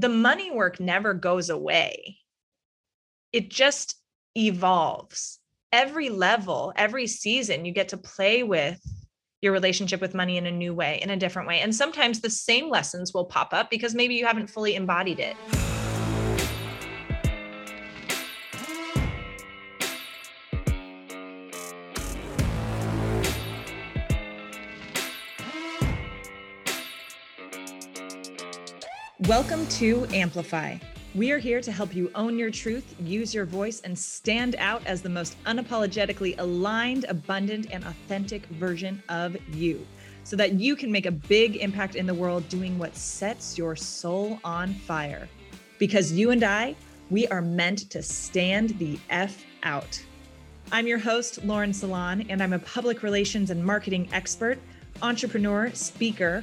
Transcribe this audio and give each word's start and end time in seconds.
the 0.00 0.08
money 0.08 0.50
work 0.50 0.80
never 0.80 1.12
goes 1.12 1.50
away. 1.50 2.18
It 3.32 3.50
just 3.50 3.96
evolves. 4.34 5.38
Every 5.72 6.08
level, 6.08 6.72
every 6.74 7.06
season, 7.06 7.66
you 7.66 7.72
get 7.72 7.88
to 7.90 7.98
play 7.98 8.42
with 8.42 8.80
your 9.42 9.52
relationship 9.52 10.00
with 10.00 10.14
money 10.14 10.38
in 10.38 10.46
a 10.46 10.50
new 10.50 10.74
way, 10.74 11.00
in 11.02 11.10
a 11.10 11.16
different 11.16 11.48
way. 11.48 11.60
And 11.60 11.74
sometimes 11.74 12.20
the 12.20 12.30
same 12.30 12.70
lessons 12.70 13.12
will 13.12 13.26
pop 13.26 13.52
up 13.52 13.70
because 13.70 13.94
maybe 13.94 14.14
you 14.14 14.26
haven't 14.26 14.48
fully 14.48 14.74
embodied 14.74 15.20
it. 15.20 15.36
Welcome 29.30 29.64
to 29.68 30.08
Amplify. 30.12 30.76
We 31.14 31.30
are 31.30 31.38
here 31.38 31.60
to 31.60 31.70
help 31.70 31.94
you 31.94 32.10
own 32.16 32.36
your 32.36 32.50
truth, 32.50 32.96
use 32.98 33.32
your 33.32 33.44
voice, 33.44 33.80
and 33.82 33.96
stand 33.96 34.56
out 34.58 34.84
as 34.86 35.02
the 35.02 35.08
most 35.08 35.40
unapologetically 35.44 36.34
aligned, 36.40 37.04
abundant, 37.04 37.68
and 37.70 37.84
authentic 37.84 38.44
version 38.46 39.00
of 39.08 39.36
you 39.54 39.86
so 40.24 40.34
that 40.34 40.54
you 40.54 40.74
can 40.74 40.90
make 40.90 41.06
a 41.06 41.12
big 41.12 41.54
impact 41.58 41.94
in 41.94 42.06
the 42.06 42.14
world 42.14 42.48
doing 42.48 42.76
what 42.76 42.96
sets 42.96 43.56
your 43.56 43.76
soul 43.76 44.40
on 44.42 44.74
fire. 44.74 45.28
Because 45.78 46.10
you 46.10 46.32
and 46.32 46.42
I, 46.42 46.74
we 47.08 47.28
are 47.28 47.40
meant 47.40 47.88
to 47.90 48.02
stand 48.02 48.70
the 48.80 48.98
F 49.10 49.44
out. 49.62 50.02
I'm 50.72 50.88
your 50.88 50.98
host, 50.98 51.44
Lauren 51.44 51.72
Salon, 51.72 52.26
and 52.28 52.42
I'm 52.42 52.52
a 52.52 52.58
public 52.58 53.04
relations 53.04 53.50
and 53.50 53.64
marketing 53.64 54.08
expert, 54.12 54.58
entrepreneur, 55.02 55.70
speaker, 55.72 56.42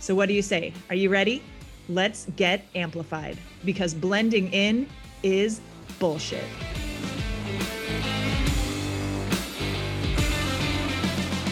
So, 0.00 0.14
what 0.14 0.28
do 0.28 0.34
you 0.34 0.42
say? 0.42 0.72
Are 0.90 0.94
you 0.94 1.10
ready? 1.10 1.42
Let's 1.88 2.26
get 2.36 2.64
amplified 2.76 3.36
because 3.64 3.94
blending 3.94 4.52
in 4.52 4.88
is 5.24 5.60
bullshit. 5.98 6.44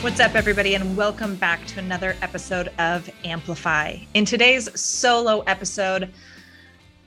What's 0.01 0.21
up, 0.21 0.37
everybody, 0.37 0.77
and 0.77 0.97
welcome 0.97 1.35
back 1.35 1.67
to 1.67 1.81
another 1.81 2.15
episode 2.23 2.71
of 2.79 3.11
Amplify. 3.25 3.97
In 4.15 4.25
today's 4.25 4.81
solo 4.81 5.41
episode, 5.41 6.13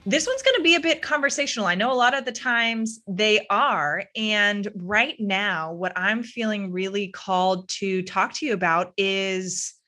this 0.06 0.28
one's 0.28 0.42
going 0.42 0.58
to 0.58 0.64
be 0.64 0.76
a 0.76 0.82
bit 0.82 1.02
conversational. 1.02 1.68
I 1.68 1.76
know 1.76 1.94
a 1.94 1.96
lot 1.96 2.18
of 2.18 2.26
the 2.26 2.34
times 2.34 3.00
they 3.08 3.48
are. 3.50 4.04
And 4.18 4.68
right 4.76 5.16
now, 5.20 5.72
what 5.72 5.94
I'm 5.96 6.22
feeling 6.22 6.74
really 6.74 7.08
called 7.08 7.70
to 7.70 8.02
talk 8.04 8.34
to 8.34 8.46
you 8.46 8.54
about 8.54 8.92
is 8.98 9.79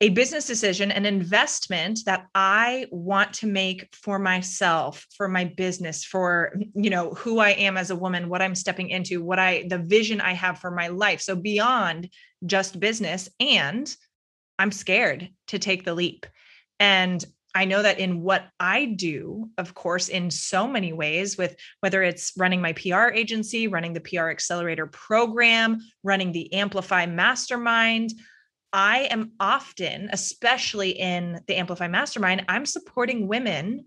a 0.00 0.10
business 0.10 0.46
decision, 0.46 0.92
an 0.92 1.04
investment 1.04 2.00
that 2.06 2.26
I 2.34 2.86
want 2.92 3.32
to 3.34 3.48
make 3.48 3.88
for 3.92 4.18
myself, 4.18 5.04
for 5.16 5.26
my 5.26 5.44
business, 5.44 6.04
for 6.04 6.54
you 6.74 6.90
know 6.90 7.10
who 7.14 7.40
I 7.40 7.50
am 7.50 7.76
as 7.76 7.90
a 7.90 7.96
woman, 7.96 8.28
what 8.28 8.42
I'm 8.42 8.54
stepping 8.54 8.90
into, 8.90 9.22
what 9.22 9.38
I 9.40 9.66
the 9.68 9.78
vision 9.78 10.20
I 10.20 10.34
have 10.34 10.58
for 10.58 10.70
my 10.70 10.88
life. 10.88 11.20
So 11.20 11.34
beyond 11.34 12.10
just 12.46 12.78
business 12.78 13.28
and 13.40 13.92
I'm 14.58 14.72
scared 14.72 15.30
to 15.48 15.58
take 15.58 15.84
the 15.84 15.94
leap. 15.94 16.26
And 16.78 17.24
I 17.54 17.64
know 17.64 17.82
that 17.82 17.98
in 17.98 18.22
what 18.22 18.44
I 18.60 18.84
do, 18.84 19.50
of 19.58 19.74
course, 19.74 20.08
in 20.08 20.30
so 20.30 20.68
many 20.68 20.92
ways, 20.92 21.36
with 21.36 21.56
whether 21.80 22.02
it's 22.02 22.32
running 22.36 22.60
my 22.60 22.72
PR 22.74 23.08
agency, 23.08 23.66
running 23.66 23.94
the 23.94 24.00
PR 24.00 24.28
Accelerator 24.28 24.86
program, 24.86 25.78
running 26.04 26.30
the 26.30 26.52
Amplify 26.52 27.06
Mastermind, 27.06 28.12
I 28.72 29.08
am 29.10 29.32
often, 29.40 30.10
especially 30.12 30.90
in 30.90 31.40
the 31.46 31.56
Amplify 31.56 31.88
Mastermind, 31.88 32.44
I'm 32.48 32.66
supporting 32.66 33.28
women 33.28 33.84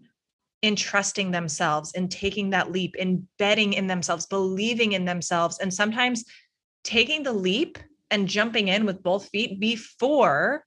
in 0.62 0.75
trusting 0.75 1.31
themselves 1.31 1.94
and 1.94 2.12
taking 2.12 2.52
that 2.52 2.72
leap, 2.72 2.96
in 2.96 3.28
betting 3.38 3.74
in 3.74 3.88
themselves, 3.88 4.25
believing 4.25 4.94
in 4.94 5.06
themselves, 5.06 5.59
and 5.59 5.74
sometimes 5.74 6.25
taking 6.84 7.24
the 7.24 7.34
leap 7.34 7.78
and 8.09 8.28
jumping 8.28 8.68
in 8.68 8.86
with 8.86 9.02
both 9.02 9.30
feet 9.30 9.59
before 9.59 10.64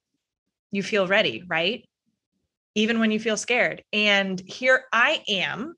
you 0.72 0.82
feel 0.82 1.06
ready, 1.06 1.44
right? 1.46 1.88
Even 2.74 2.98
when 2.98 3.10
you 3.10 3.20
feel 3.20 3.36
scared. 3.36 3.82
And 3.92 4.40
here 4.46 4.84
I 4.92 5.22
am 5.28 5.74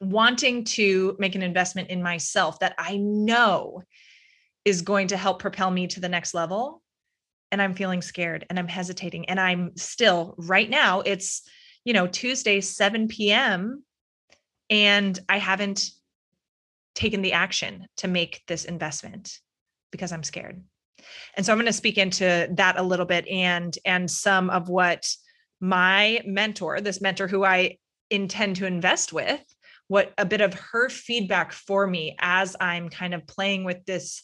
wanting 0.00 0.64
to 0.64 1.16
make 1.18 1.34
an 1.34 1.42
investment 1.42 1.88
in 1.88 2.02
myself 2.02 2.58
that 2.58 2.74
I 2.76 2.96
know 2.96 3.82
is 4.64 4.82
going 4.82 5.08
to 5.08 5.16
help 5.16 5.38
propel 5.38 5.70
me 5.70 5.86
to 5.88 6.00
the 6.00 6.08
next 6.08 6.34
level 6.34 6.81
and 7.52 7.60
I'm 7.60 7.74
feeling 7.74 8.02
scared 8.02 8.46
and 8.48 8.58
I'm 8.58 8.66
hesitating. 8.66 9.28
And 9.28 9.38
I'm 9.38 9.76
still 9.76 10.34
right 10.38 10.68
now, 10.68 11.02
it's, 11.02 11.42
you 11.84 11.92
know, 11.92 12.06
Tuesday, 12.06 12.62
7 12.62 13.06
p.m. 13.08 13.84
And 14.70 15.18
I 15.28 15.38
haven't 15.38 15.90
taken 16.94 17.20
the 17.20 17.34
action 17.34 17.86
to 17.98 18.08
make 18.08 18.42
this 18.48 18.64
investment 18.64 19.38
because 19.90 20.12
I'm 20.12 20.24
scared. 20.24 20.62
And 21.36 21.44
so 21.44 21.52
I'm 21.52 21.58
going 21.58 21.66
to 21.66 21.72
speak 21.72 21.98
into 21.98 22.48
that 22.56 22.78
a 22.78 22.82
little 22.82 23.06
bit 23.06 23.28
and 23.28 23.76
and 23.84 24.10
some 24.10 24.50
of 24.50 24.68
what 24.68 25.06
my 25.60 26.22
mentor, 26.24 26.80
this 26.80 27.00
mentor 27.00 27.28
who 27.28 27.44
I 27.44 27.78
intend 28.10 28.56
to 28.56 28.66
invest 28.66 29.12
with, 29.12 29.42
what 29.88 30.12
a 30.16 30.24
bit 30.24 30.40
of 30.40 30.54
her 30.54 30.88
feedback 30.88 31.52
for 31.52 31.86
me 31.86 32.16
as 32.18 32.56
I'm 32.60 32.88
kind 32.88 33.14
of 33.14 33.26
playing 33.26 33.64
with 33.64 33.84
this 33.84 34.22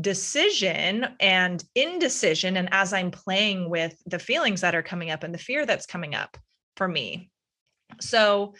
decision 0.00 1.06
and 1.18 1.64
indecision 1.74 2.56
and 2.56 2.68
as 2.72 2.92
i'm 2.92 3.10
playing 3.10 3.68
with 3.68 4.00
the 4.06 4.18
feelings 4.18 4.60
that 4.60 4.74
are 4.74 4.82
coming 4.82 5.10
up 5.10 5.24
and 5.24 5.34
the 5.34 5.38
fear 5.38 5.66
that's 5.66 5.86
coming 5.86 6.14
up 6.14 6.38
for 6.76 6.86
me. 6.86 7.30
So 8.00 8.54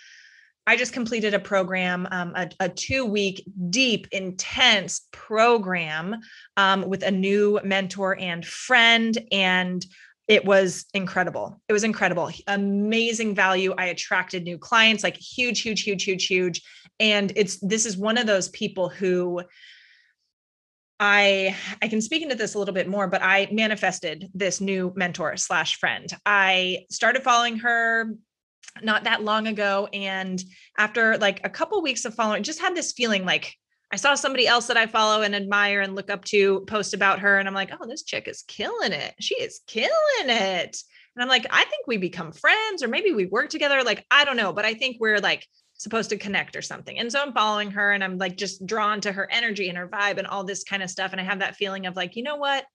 i 0.66 0.76
just 0.76 0.92
completed 0.92 1.32
a 1.32 1.38
program 1.38 2.06
um, 2.10 2.32
a, 2.36 2.50
a, 2.60 2.68
two 2.68 3.06
week 3.06 3.44
deep 3.70 4.08
intense 4.12 5.06
program 5.12 6.16
um, 6.56 6.88
with 6.88 7.02
a 7.02 7.10
new 7.10 7.60
mentor 7.64 8.18
and 8.18 8.44
friend 8.44 9.16
and 9.32 9.86
it 10.30 10.44
was 10.44 10.86
incredible. 10.94 11.60
It 11.68 11.72
was 11.72 11.82
incredible. 11.82 12.30
Amazing 12.46 13.34
value. 13.34 13.74
I 13.76 13.86
attracted 13.86 14.44
new 14.44 14.58
clients 14.58 15.02
like 15.02 15.16
huge 15.16 15.60
huge 15.60 15.82
huge 15.82 16.04
huge 16.04 16.26
huge. 16.28 16.62
And 17.00 17.32
it's 17.34 17.58
this 17.58 17.84
is 17.84 17.96
one 17.96 18.16
of 18.16 18.28
those 18.28 18.48
people 18.50 18.88
who 18.88 19.42
I 21.00 21.56
I 21.82 21.88
can 21.88 22.02
speak 22.02 22.22
into 22.22 22.34
this 22.34 22.54
a 22.54 22.58
little 22.58 22.74
bit 22.74 22.86
more, 22.86 23.08
but 23.08 23.22
I 23.22 23.48
manifested 23.50 24.30
this 24.34 24.60
new 24.60 24.92
mentor 24.94 25.36
slash 25.38 25.76
friend. 25.76 26.06
I 26.26 26.84
started 26.90 27.22
following 27.22 27.58
her 27.60 28.14
not 28.82 29.04
that 29.04 29.24
long 29.24 29.46
ago, 29.46 29.88
and 29.92 30.40
after 30.78 31.16
like 31.16 31.40
a 31.42 31.50
couple 31.50 31.82
weeks 31.82 32.04
of 32.04 32.14
following, 32.14 32.42
just 32.42 32.60
had 32.60 32.76
this 32.76 32.92
feeling 32.92 33.24
like 33.24 33.54
I 33.90 33.96
saw 33.96 34.14
somebody 34.14 34.46
else 34.46 34.66
that 34.68 34.76
I 34.76 34.86
follow 34.86 35.22
and 35.22 35.34
admire 35.34 35.80
and 35.80 35.96
look 35.96 36.10
up 36.10 36.24
to 36.26 36.60
post 36.66 36.92
about 36.94 37.20
her, 37.20 37.38
and 37.38 37.48
I'm 37.48 37.54
like, 37.54 37.72
oh, 37.72 37.86
this 37.88 38.04
chick 38.04 38.28
is 38.28 38.44
killing 38.46 38.92
it. 38.92 39.14
She 39.20 39.34
is 39.36 39.60
killing 39.66 39.90
it. 40.28 40.76
And 41.16 41.22
I'm 41.24 41.28
like, 41.28 41.46
I 41.50 41.64
think 41.64 41.86
we 41.86 41.96
become 41.96 42.30
friends, 42.30 42.82
or 42.82 42.88
maybe 42.88 43.10
we 43.12 43.26
work 43.26 43.48
together. 43.48 43.82
Like, 43.82 44.04
I 44.10 44.24
don't 44.24 44.36
know, 44.36 44.52
but 44.52 44.64
I 44.64 44.74
think 44.74 44.98
we're 45.00 45.18
like 45.18 45.46
supposed 45.80 46.10
to 46.10 46.18
connect 46.18 46.56
or 46.56 46.60
something. 46.60 46.98
And 46.98 47.10
so 47.10 47.22
I'm 47.22 47.32
following 47.32 47.70
her 47.70 47.92
and 47.92 48.04
I'm 48.04 48.18
like 48.18 48.36
just 48.36 48.66
drawn 48.66 49.00
to 49.00 49.12
her 49.12 49.26
energy 49.30 49.70
and 49.70 49.78
her 49.78 49.88
vibe 49.88 50.18
and 50.18 50.26
all 50.26 50.44
this 50.44 50.62
kind 50.62 50.82
of 50.82 50.90
stuff. 50.90 51.12
And 51.12 51.20
I 51.20 51.24
have 51.24 51.38
that 51.38 51.56
feeling 51.56 51.86
of 51.86 51.96
like, 51.96 52.16
you 52.16 52.22
know 52.22 52.36
what? 52.36 52.66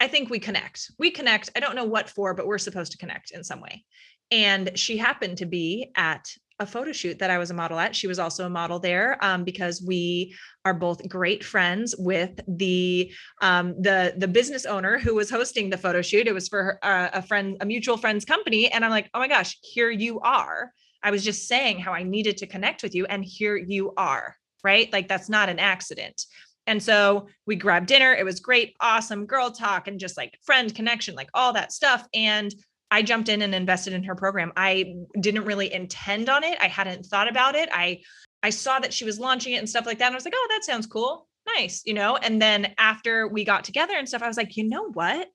I 0.00 0.08
think 0.08 0.28
we 0.28 0.38
connect. 0.38 0.90
We 0.98 1.10
connect. 1.10 1.48
I 1.56 1.60
don't 1.60 1.74
know 1.74 1.86
what 1.86 2.10
for, 2.10 2.34
but 2.34 2.46
we're 2.46 2.58
supposed 2.58 2.92
to 2.92 2.98
connect 2.98 3.30
in 3.30 3.42
some 3.42 3.62
way. 3.62 3.84
And 4.30 4.78
she 4.78 4.98
happened 4.98 5.38
to 5.38 5.46
be 5.46 5.90
at 5.96 6.28
a 6.58 6.66
photo 6.66 6.92
shoot 6.92 7.18
that 7.20 7.30
I 7.30 7.38
was 7.38 7.50
a 7.50 7.54
model 7.54 7.78
at. 7.78 7.96
She 7.96 8.06
was 8.06 8.18
also 8.18 8.44
a 8.44 8.50
model 8.50 8.78
there 8.78 9.16
um, 9.24 9.42
because 9.42 9.82
we 9.82 10.34
are 10.66 10.74
both 10.74 11.08
great 11.08 11.42
friends 11.42 11.94
with 11.96 12.38
the 12.46 13.12
um, 13.40 13.80
the 13.80 14.14
the 14.18 14.28
business 14.28 14.66
owner 14.66 14.98
who 14.98 15.14
was 15.14 15.30
hosting 15.30 15.70
the 15.70 15.78
photo 15.78 16.02
shoot. 16.02 16.26
It 16.26 16.34
was 16.34 16.48
for 16.48 16.62
her, 16.62 16.78
uh, 16.82 17.10
a 17.14 17.22
friend, 17.22 17.56
a 17.60 17.66
mutual 17.66 17.96
friend's 17.96 18.26
company, 18.26 18.70
and 18.70 18.84
I'm 18.84 18.90
like, 18.90 19.08
oh 19.14 19.20
my 19.20 19.28
gosh, 19.28 19.58
here 19.62 19.90
you 19.90 20.20
are. 20.20 20.72
I 21.02 21.10
was 21.10 21.24
just 21.24 21.48
saying 21.48 21.78
how 21.78 21.92
I 21.92 22.02
needed 22.02 22.38
to 22.38 22.46
connect 22.46 22.82
with 22.82 22.94
you, 22.94 23.06
and 23.06 23.24
here 23.24 23.56
you 23.56 23.92
are, 23.96 24.36
right? 24.64 24.92
Like 24.92 25.08
that's 25.08 25.28
not 25.28 25.48
an 25.48 25.58
accident. 25.58 26.24
And 26.66 26.82
so 26.82 27.28
we 27.46 27.54
grabbed 27.56 27.86
dinner. 27.86 28.12
It 28.12 28.24
was 28.24 28.40
great, 28.40 28.74
awesome 28.80 29.26
girl 29.26 29.50
talk, 29.50 29.88
and 29.88 30.00
just 30.00 30.16
like 30.16 30.38
friend 30.44 30.74
connection, 30.74 31.14
like 31.14 31.30
all 31.34 31.52
that 31.52 31.72
stuff. 31.72 32.06
And 32.12 32.54
I 32.90 33.02
jumped 33.02 33.28
in 33.28 33.42
and 33.42 33.54
invested 33.54 33.92
in 33.92 34.04
her 34.04 34.14
program. 34.14 34.52
I 34.56 34.94
didn't 35.20 35.44
really 35.44 35.72
intend 35.72 36.28
on 36.28 36.44
it. 36.44 36.58
I 36.60 36.68
hadn't 36.68 37.06
thought 37.06 37.28
about 37.28 37.54
it. 37.54 37.68
I 37.72 38.00
I 38.42 38.50
saw 38.50 38.78
that 38.78 38.92
she 38.92 39.04
was 39.04 39.18
launching 39.18 39.54
it 39.54 39.56
and 39.56 39.68
stuff 39.68 39.86
like 39.86 39.98
that. 39.98 40.06
And 40.06 40.14
I 40.14 40.16
was 40.16 40.24
like, 40.24 40.34
oh, 40.36 40.46
that 40.50 40.64
sounds 40.64 40.86
cool. 40.86 41.26
Nice, 41.56 41.82
you 41.84 41.94
know? 41.94 42.16
And 42.16 42.40
then 42.40 42.74
after 42.78 43.26
we 43.28 43.44
got 43.44 43.64
together 43.64 43.94
and 43.96 44.08
stuff, 44.08 44.22
I 44.22 44.28
was 44.28 44.36
like, 44.36 44.56
you 44.56 44.68
know 44.68 44.90
what? 44.92 45.28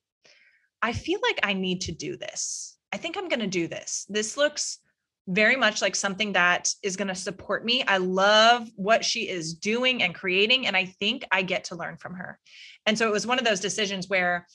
I 0.80 0.92
feel 0.92 1.20
like 1.22 1.40
I 1.42 1.52
need 1.52 1.82
to 1.82 1.92
do 1.92 2.16
this. 2.16 2.76
I 2.92 2.96
think 2.96 3.16
I'm 3.16 3.28
going 3.28 3.40
to 3.40 3.46
do 3.46 3.68
this. 3.68 4.06
This 4.08 4.36
looks 4.36 4.78
very 5.28 5.56
much 5.56 5.80
like 5.80 5.94
something 5.94 6.32
that 6.32 6.70
is 6.82 6.96
going 6.96 7.08
to 7.08 7.14
support 7.14 7.64
me. 7.64 7.84
I 7.84 7.98
love 7.98 8.68
what 8.74 9.04
she 9.04 9.28
is 9.28 9.54
doing 9.54 10.02
and 10.02 10.14
creating. 10.14 10.66
And 10.66 10.76
I 10.76 10.86
think 10.86 11.24
I 11.30 11.42
get 11.42 11.64
to 11.64 11.76
learn 11.76 11.96
from 11.96 12.14
her. 12.14 12.38
And 12.86 12.98
so 12.98 13.06
it 13.06 13.12
was 13.12 13.26
one 13.26 13.38
of 13.38 13.44
those 13.44 13.60
decisions 13.60 14.08
where 14.08 14.46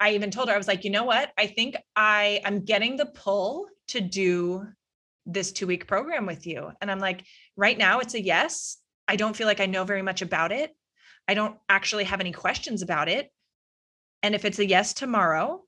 I 0.00 0.12
even 0.14 0.30
told 0.30 0.48
her, 0.48 0.54
I 0.54 0.58
was 0.58 0.68
like, 0.68 0.84
you 0.84 0.90
know 0.90 1.04
what? 1.04 1.32
I 1.38 1.46
think 1.46 1.76
I 1.96 2.40
am 2.44 2.64
getting 2.64 2.96
the 2.96 3.06
pull 3.06 3.66
to 3.88 4.00
do 4.00 4.66
this 5.24 5.52
two 5.52 5.66
week 5.66 5.86
program 5.86 6.26
with 6.26 6.46
you. 6.46 6.70
And 6.80 6.90
I'm 6.90 6.98
like, 6.98 7.24
right 7.56 7.78
now 7.78 8.00
it's 8.00 8.14
a 8.14 8.22
yes. 8.22 8.78
I 9.08 9.16
don't 9.16 9.36
feel 9.36 9.46
like 9.46 9.60
I 9.60 9.66
know 9.66 9.84
very 9.84 10.02
much 10.02 10.20
about 10.20 10.52
it. 10.52 10.72
I 11.26 11.34
don't 11.34 11.56
actually 11.68 12.04
have 12.04 12.20
any 12.20 12.32
questions 12.32 12.82
about 12.82 13.08
it. 13.08 13.30
And 14.22 14.34
if 14.34 14.44
it's 14.44 14.58
a 14.58 14.66
yes 14.66 14.92
tomorrow, 14.92 15.62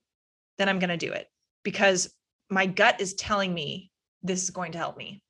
then 0.59 0.69
I'm 0.69 0.79
going 0.79 0.91
to 0.91 0.97
do 0.97 1.13
it 1.13 1.27
because 1.63 2.13
my 2.51 2.67
gut 2.67 3.01
is 3.01 3.15
telling 3.15 3.53
me 3.53 3.91
this 4.27 4.43
is 4.43 4.51
going 4.51 4.73
to 4.73 4.79
help 4.79 4.97
me. 4.97 5.23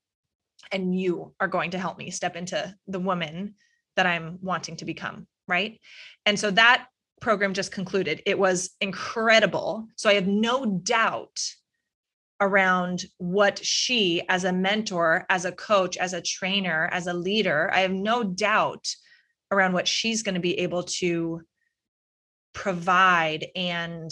And 0.72 0.98
you 0.98 1.34
are 1.38 1.48
going 1.48 1.70
to 1.72 1.78
help 1.78 1.98
me 1.98 2.10
step 2.10 2.36
into 2.36 2.74
the 2.86 3.00
woman 3.00 3.54
that 3.94 4.06
I'm 4.06 4.38
wanting 4.42 4.76
to 4.76 4.84
become. 4.84 5.26
Right. 5.48 5.80
And 6.24 6.38
so 6.38 6.50
that 6.50 6.86
program 7.20 7.54
just 7.54 7.72
concluded. 7.72 8.22
It 8.26 8.38
was 8.38 8.70
incredible. 8.80 9.86
So 9.96 10.10
I 10.10 10.14
have 10.14 10.26
no 10.26 10.66
doubt 10.66 11.40
around 12.40 13.04
what 13.16 13.64
she, 13.64 14.22
as 14.28 14.44
a 14.44 14.52
mentor, 14.52 15.24
as 15.30 15.44
a 15.44 15.52
coach, 15.52 15.96
as 15.96 16.12
a 16.12 16.20
trainer, 16.20 16.88
as 16.92 17.06
a 17.06 17.14
leader, 17.14 17.70
I 17.72 17.80
have 17.80 17.92
no 17.92 18.22
doubt 18.22 18.86
around 19.50 19.72
what 19.72 19.88
she's 19.88 20.22
going 20.22 20.34
to 20.34 20.40
be 20.40 20.58
able 20.58 20.82
to 20.82 21.42
provide 22.52 23.46
and 23.54 24.10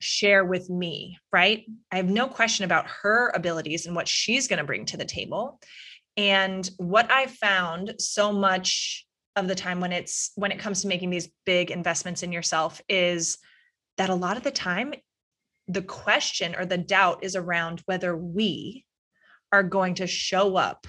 share 0.00 0.44
with 0.44 0.70
me, 0.70 1.18
right? 1.32 1.64
I 1.90 1.96
have 1.96 2.08
no 2.08 2.28
question 2.28 2.64
about 2.64 2.86
her 3.02 3.30
abilities 3.34 3.86
and 3.86 3.96
what 3.96 4.08
she's 4.08 4.48
going 4.48 4.58
to 4.58 4.64
bring 4.64 4.86
to 4.86 4.96
the 4.96 5.04
table. 5.04 5.60
And 6.16 6.68
what 6.78 7.10
I 7.10 7.26
found 7.26 7.94
so 7.98 8.32
much 8.32 9.06
of 9.36 9.48
the 9.48 9.54
time 9.54 9.80
when 9.80 9.92
it's 9.92 10.32
when 10.34 10.50
it 10.50 10.58
comes 10.58 10.82
to 10.82 10.88
making 10.88 11.10
these 11.10 11.28
big 11.46 11.70
investments 11.70 12.22
in 12.22 12.32
yourself 12.32 12.80
is 12.88 13.38
that 13.96 14.10
a 14.10 14.14
lot 14.14 14.36
of 14.36 14.42
the 14.42 14.50
time 14.50 14.94
the 15.68 15.82
question 15.82 16.56
or 16.56 16.64
the 16.64 16.78
doubt 16.78 17.22
is 17.22 17.36
around 17.36 17.82
whether 17.84 18.16
we 18.16 18.84
are 19.52 19.62
going 19.62 19.94
to 19.94 20.06
show 20.06 20.56
up 20.56 20.86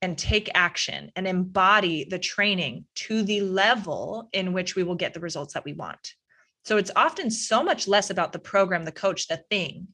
and 0.00 0.18
take 0.18 0.50
action 0.54 1.12
and 1.14 1.28
embody 1.28 2.04
the 2.04 2.18
training 2.18 2.84
to 2.94 3.22
the 3.22 3.42
level 3.42 4.28
in 4.32 4.52
which 4.52 4.74
we 4.74 4.82
will 4.82 4.96
get 4.96 5.14
the 5.14 5.20
results 5.20 5.54
that 5.54 5.64
we 5.64 5.72
want. 5.72 6.14
So 6.64 6.76
it's 6.76 6.90
often 6.94 7.30
so 7.30 7.62
much 7.62 7.88
less 7.88 8.10
about 8.10 8.32
the 8.32 8.38
program, 8.38 8.84
the 8.84 8.92
coach, 8.92 9.28
the 9.28 9.42
thing 9.50 9.88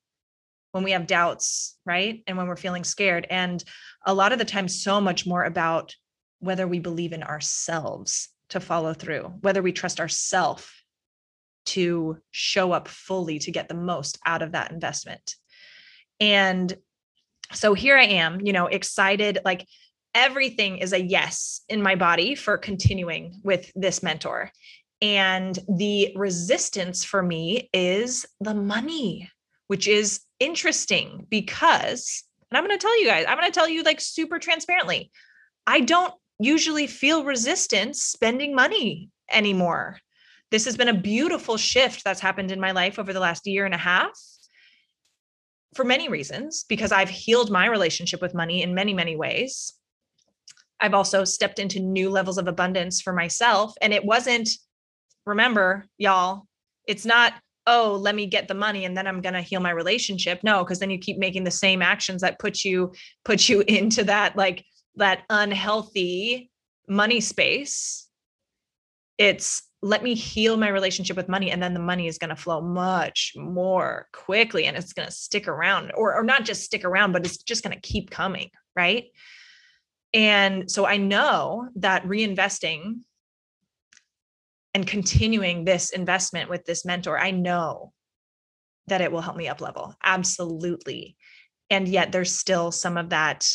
when 0.73 0.85
we 0.85 0.93
have 0.93 1.07
doubts, 1.07 1.79
right? 1.87 2.23
And 2.27 2.37
when 2.37 2.47
we're 2.47 2.57
feeling 2.57 2.85
scared. 2.85 3.27
And 3.31 3.63
a 4.05 4.15
lot 4.15 4.33
of 4.33 4.39
the 4.39 4.45
time, 4.45 4.69
so 4.69 5.01
much 5.01 5.27
more 5.27 5.45
about 5.45 5.95
whether 6.41 6.69
we 6.69 6.79
believe 6.79 7.13
in 7.13 7.23
ourselves 7.23 8.29
to 8.51 8.61
follow 8.61 8.95
through, 8.95 9.33
whether 9.41 9.63
we 9.63 9.73
trust 9.73 9.99
ourselves 10.01 10.69
to 11.67 12.19
show 12.31 12.73
up 12.73 12.89
fully 12.89 13.39
to 13.39 13.51
get 13.51 13.69
the 13.69 13.75
most 13.75 14.19
out 14.25 14.43
of 14.43 14.53
that 14.53 14.71
investment. 14.71 15.35
And 16.21 16.75
so 17.53 17.75
here 17.75 17.97
I 17.97 18.05
am, 18.05 18.41
you 18.41 18.53
know, 18.53 18.67
excited, 18.67 19.39
like 19.45 19.67
everything 20.15 20.79
is 20.79 20.93
a 20.93 21.03
yes 21.03 21.63
in 21.69 21.83
my 21.83 21.95
body 21.95 22.35
for 22.35 22.57
continuing 22.57 23.41
with 23.43 23.71
this 23.75 24.03
mentor. 24.03 24.51
And 25.01 25.59
the 25.69 26.13
resistance 26.17 27.05
for 27.05 27.23
me 27.23 27.71
is 27.73 28.27
the 28.41 28.55
money, 28.55 29.31
which 29.69 29.87
is 29.87 30.21
interesting 30.41 31.27
because, 31.31 32.25
and 32.51 32.59
I'm 32.59 32.67
going 32.67 32.77
to 32.77 32.83
tell 32.83 33.01
you 33.01 33.07
guys, 33.07 33.27
I'm 33.29 33.39
going 33.39 33.51
to 33.51 33.55
tell 33.55 33.69
you 33.69 33.83
like 33.83 34.01
super 34.01 34.39
transparently, 34.39 35.11
I 35.67 35.81
don't 35.81 36.13
usually 36.41 36.87
feel 36.87 37.25
resistance 37.25 38.03
spending 38.03 38.55
money 38.55 39.11
anymore. 39.31 39.99
This 40.51 40.65
has 40.65 40.77
been 40.77 40.89
a 40.89 40.95
beautiful 40.95 41.57
shift 41.57 42.03
that's 42.05 42.21
happened 42.21 42.51
in 42.51 42.59
my 42.59 42.71
life 42.73 42.99
over 42.99 43.13
the 43.13 43.21
last 43.21 43.47
year 43.47 43.67
and 43.67 43.75
a 43.75 43.79
half 43.79 44.11
for 45.75 45.85
many 45.85 46.09
reasons, 46.09 46.65
because 46.69 46.91
I've 46.91 47.11
healed 47.11 47.51
my 47.51 47.67
relationship 47.67 48.23
with 48.23 48.35
money 48.35 48.63
in 48.63 48.75
many, 48.75 48.95
many 48.95 49.15
ways. 49.15 49.75
I've 50.81 50.95
also 50.95 51.25
stepped 51.25 51.59
into 51.59 51.81
new 51.81 52.09
levels 52.09 52.39
of 52.39 52.49
abundance 52.49 53.03
for 53.03 53.13
myself. 53.13 53.75
And 53.83 53.93
it 53.93 54.05
wasn't 54.05 54.49
remember, 55.29 55.87
y'all, 55.99 56.47
it's 56.87 57.05
not, 57.05 57.35
oh, 57.67 57.99
let 58.01 58.15
me 58.15 58.27
get 58.27 58.49
the 58.49 58.55
money 58.55 58.85
and 58.87 58.97
then 58.97 59.07
I'm 59.07 59.21
going 59.21 59.35
to 59.35 59.43
heal 59.43 59.61
my 59.61 59.71
relationship. 59.71 60.41
No, 60.43 60.65
because 60.65 60.79
then 60.79 60.91
you 60.91 60.99
keep 60.99 61.19
making 61.19 61.45
the 61.45 61.51
same 61.51 61.83
actions 61.83 62.23
that 62.23 62.39
put 62.39 62.65
you 62.65 62.93
put 63.25 63.49
you 63.49 63.61
into 63.69 64.05
that 64.05 64.37
like 64.37 64.65
that 64.97 65.23
unhealthy 65.31 66.51
money 66.89 67.21
space. 67.21 68.09
It's 69.19 69.63
let 69.81 70.03
me 70.03 70.15
heal 70.15 70.57
my 70.57 70.69
relationship 70.69 71.17
with 71.17 71.29
money 71.29 71.51
and 71.53 71.63
then 71.63 71.75
the 71.75 71.81
money 71.81 72.09
is 72.09 72.19
going 72.19 72.31
to 72.31 72.37
flow 72.37 72.61
much 72.61 73.33
more 73.37 74.09
quickly 74.13 74.65
and 74.65 74.77
it's 74.77 74.93
going 74.93 75.07
to 75.07 75.15
stick 75.15 75.47
around 75.47 75.93
or 75.95 76.17
or 76.17 76.25
not 76.25 76.45
just 76.45 76.65
stick 76.65 76.85
around 76.85 77.13
but 77.13 77.25
it's 77.25 77.37
just 77.37 77.63
going 77.63 77.75
to 77.75 77.89
keep 77.89 78.11
coming, 78.11 78.51
right? 78.75 79.05
And 80.15 80.71
so 80.71 80.87
I 80.87 80.97
know 80.97 81.69
that 81.77 82.05
reinvesting 82.05 83.01
and 84.79 84.87
continuing 84.87 85.65
this 85.65 85.91
investment 85.91 86.49
with 86.49 86.65
this 86.65 86.85
mentor, 86.85 87.19
I 87.19 87.33
know 87.33 87.93
that 88.87 89.01
it 89.01 89.11
will 89.11 89.21
help 89.21 89.37
me 89.37 89.49
up 89.49 89.61
level. 89.61 89.93
Absolutely. 90.05 91.17
And 91.69 91.89
yet 91.89 92.13
there's 92.13 92.31
still 92.31 92.71
some 92.71 92.97
of 92.97 93.11
that 93.11 93.51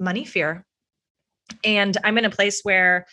money 0.00 0.24
fear. 0.24 0.66
And 1.64 1.96
I'm 2.02 2.18
in 2.18 2.24
a 2.24 2.30
place 2.30 2.62
where, 2.64 3.06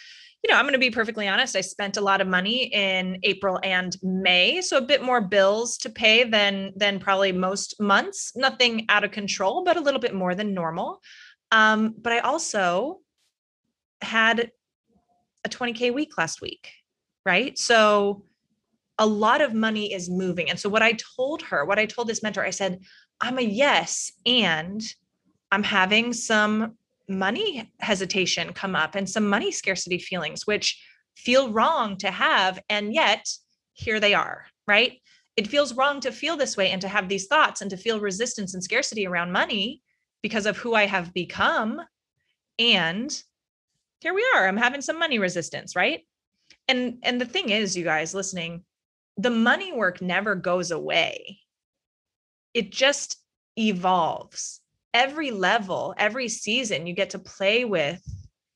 you 0.43 0.51
know, 0.51 0.57
I'm 0.57 0.63
going 0.63 0.73
to 0.73 0.79
be 0.79 0.89
perfectly 0.89 1.27
honest. 1.27 1.55
I 1.55 1.61
spent 1.61 1.97
a 1.97 2.01
lot 2.01 2.19
of 2.19 2.27
money 2.27 2.63
in 2.73 3.19
April 3.21 3.59
and 3.63 3.95
May, 4.01 4.61
so 4.61 4.77
a 4.77 4.81
bit 4.81 5.03
more 5.03 5.21
bills 5.21 5.77
to 5.79 5.89
pay 5.91 6.23
than 6.23 6.71
than 6.75 6.99
probably 6.99 7.31
most 7.31 7.79
months. 7.79 8.31
Nothing 8.35 8.87
out 8.89 9.03
of 9.03 9.11
control, 9.11 9.63
but 9.63 9.77
a 9.77 9.81
little 9.81 9.99
bit 9.99 10.15
more 10.15 10.33
than 10.33 10.55
normal. 10.55 10.99
Um, 11.51 11.93
but 12.01 12.11
I 12.11 12.19
also 12.19 13.01
had 14.01 14.49
a 15.45 15.49
20K 15.49 15.93
week 15.93 16.17
last 16.17 16.41
week, 16.41 16.71
right? 17.25 17.57
So 17.57 18.23
a 18.97 19.05
lot 19.05 19.41
of 19.41 19.53
money 19.53 19.93
is 19.93 20.09
moving. 20.09 20.49
And 20.49 20.59
so 20.59 20.69
what 20.69 20.81
I 20.81 20.97
told 21.15 21.41
her, 21.43 21.65
what 21.65 21.79
I 21.79 21.85
told 21.85 22.07
this 22.07 22.21
mentor, 22.21 22.43
I 22.43 22.49
said, 22.49 22.79
I'm 23.21 23.37
a 23.37 23.43
yes, 23.43 24.11
and 24.25 24.81
I'm 25.51 25.63
having 25.63 26.13
some 26.13 26.75
money 27.07 27.71
hesitation 27.79 28.53
come 28.53 28.75
up 28.75 28.95
and 28.95 29.09
some 29.09 29.27
money 29.27 29.51
scarcity 29.51 29.97
feelings, 29.97 30.45
which 30.45 30.81
feel 31.15 31.51
wrong 31.51 31.97
to 31.97 32.11
have. 32.11 32.59
And 32.69 32.93
yet 32.93 33.25
here 33.73 33.99
they 33.99 34.13
are, 34.13 34.45
right? 34.67 35.01
It 35.35 35.47
feels 35.47 35.73
wrong 35.73 36.01
to 36.01 36.11
feel 36.11 36.37
this 36.37 36.55
way 36.55 36.69
and 36.71 36.81
to 36.81 36.87
have 36.87 37.09
these 37.09 37.27
thoughts 37.27 37.61
and 37.61 37.69
to 37.71 37.77
feel 37.77 37.99
resistance 37.99 38.53
and 38.53 38.63
scarcity 38.63 39.07
around 39.07 39.31
money 39.31 39.81
because 40.21 40.45
of 40.45 40.57
who 40.57 40.75
I 40.75 40.85
have 40.85 41.13
become. 41.13 41.81
And 42.57 43.23
here 44.01 44.13
we 44.13 44.25
are 44.35 44.47
i'm 44.47 44.57
having 44.57 44.81
some 44.81 44.99
money 44.99 45.19
resistance 45.19 45.75
right? 45.75 46.01
And 46.67 46.99
and 47.03 47.19
the 47.19 47.25
thing 47.25 47.49
is 47.49 47.75
you 47.75 47.83
guys 47.83 48.13
listening 48.13 48.63
the 49.17 49.29
money 49.29 49.73
work 49.73 50.01
never 50.01 50.33
goes 50.33 50.71
away. 50.71 51.39
It 52.53 52.71
just 52.71 53.17
evolves. 53.57 54.61
Every 54.93 55.31
level 55.31 55.93
every 55.97 56.29
season 56.29 56.87
you 56.87 56.93
get 56.93 57.11
to 57.11 57.19
play 57.19 57.65
with 57.65 58.01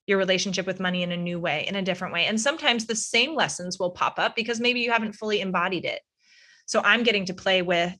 your 0.07 0.17
relationship 0.17 0.65
with 0.65 0.79
money 0.79 1.03
in 1.03 1.11
a 1.11 1.17
new 1.17 1.39
way 1.39 1.65
in 1.67 1.75
a 1.75 1.81
different 1.81 2.13
way. 2.13 2.25
And 2.25 2.39
sometimes 2.39 2.85
the 2.85 2.95
same 2.95 3.35
lessons 3.35 3.79
will 3.79 3.91
pop 3.91 4.19
up 4.19 4.35
because 4.35 4.59
maybe 4.59 4.79
you 4.81 4.91
haven't 4.91 5.13
fully 5.13 5.41
embodied 5.41 5.85
it. 5.85 6.01
So 6.65 6.81
i'm 6.83 7.03
getting 7.03 7.25
to 7.25 7.33
play 7.33 7.61
with 7.61 7.97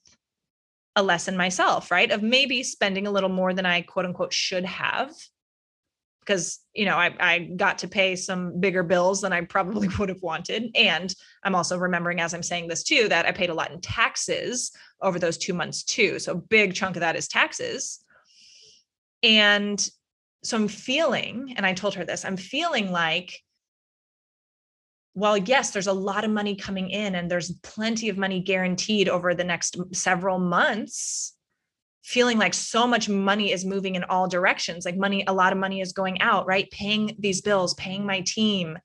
a 0.96 1.04
lesson 1.04 1.36
myself 1.36 1.90
right 1.90 2.12
of 2.12 2.22
maybe 2.22 2.62
spending 2.62 3.08
a 3.08 3.12
little 3.12 3.30
more 3.30 3.52
than 3.52 3.66
i 3.66 3.82
quote 3.82 4.06
unquote 4.06 4.32
should 4.32 4.64
have 4.64 5.12
because 6.26 6.60
you 6.74 6.86
know 6.86 6.96
I, 6.96 7.16
I 7.20 7.40
got 7.56 7.78
to 7.80 7.88
pay 7.88 8.16
some 8.16 8.60
bigger 8.60 8.84
bills 8.84 9.22
than 9.22 9.34
i 9.34 9.42
probably 9.42 9.88
would 10.00 10.10
have 10.10 10.22
wanted. 10.22 10.72
And 10.76 11.14
i'm 11.44 11.56
also 11.56 11.78
remembering 11.78 12.20
as 12.20 12.34
i'm 12.34 12.44
saying 12.44 12.68
this 12.68 12.84
too 12.84 13.08
that 13.10 13.26
i 13.26 13.32
paid 13.32 13.50
a 13.50 13.54
lot 13.54 13.72
in 13.72 13.82
taxes 13.82 14.72
over 15.02 15.20
those 15.20 15.38
two 15.38 15.54
months 15.54 15.84
too. 15.84 16.20
So 16.20 16.34
a 16.34 16.36
big 16.36 16.74
chunk 16.74 16.96
of 16.96 17.02
that 17.02 17.16
is 17.16 17.28
taxes. 17.28 18.04
And 19.22 19.80
so 20.44 20.58
i'm 20.58 20.68
feeling 20.68 21.54
and 21.56 21.66
i 21.66 21.74
told 21.74 21.96
her 21.96 22.06
this 22.06 22.26
i'm 22.26 22.38
feeling 22.38 22.92
like 22.92 23.40
well 25.16 25.38
yes, 25.38 25.72
there's 25.72 25.88
a 25.88 25.94
lot 25.94 26.24
of 26.24 26.32
money 26.32 26.56
coming 26.56 26.90
in 26.90 27.16
and 27.16 27.30
there's 27.30 27.52
plenty 27.62 28.10
of 28.10 28.18
money 28.18 28.40
guaranteed 28.40 29.08
over 29.08 29.34
the 29.34 29.44
next 29.44 29.78
several 29.94 30.40
months, 30.40 31.33
feeling 32.04 32.38
like 32.38 32.54
so 32.54 32.86
much 32.86 33.10
money 33.10 33.52
is 33.52 33.66
moving 33.66 33.96
in 33.96 34.04
all 34.06 34.28
directions, 34.28 34.86
like 34.86 34.98
money, 34.98 35.24
a 35.28 35.34
lot 35.34 35.54
of 35.54 35.60
money 35.60 35.82
is 35.82 35.94
going 35.94 36.22
out, 36.22 36.46
right? 36.46 36.70
Paying 36.72 37.16
these 37.18 37.42
bills, 37.42 37.74
paying 37.76 38.06
my 38.06 38.22
team, 38.22 38.78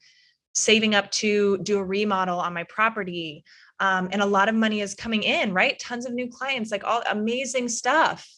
saving 0.54 0.94
up 0.94 1.10
to 1.10 1.58
do 1.58 1.78
a 1.78 1.84
remodel 1.84 2.38
on 2.38 2.54
my 2.54 2.64
property. 2.64 3.44
Um, 3.80 4.08
and 4.12 4.22
a 4.22 4.26
lot 4.26 4.48
of 4.48 4.54
money 4.54 4.80
is 4.80 4.94
coming 4.94 5.22
in, 5.22 5.52
right? 5.52 5.78
Tons 5.78 6.06
of 6.06 6.12
new 6.12 6.28
clients, 6.28 6.70
like 6.70 6.84
all 6.84 7.02
amazing 7.10 7.68
stuff. 7.68 8.28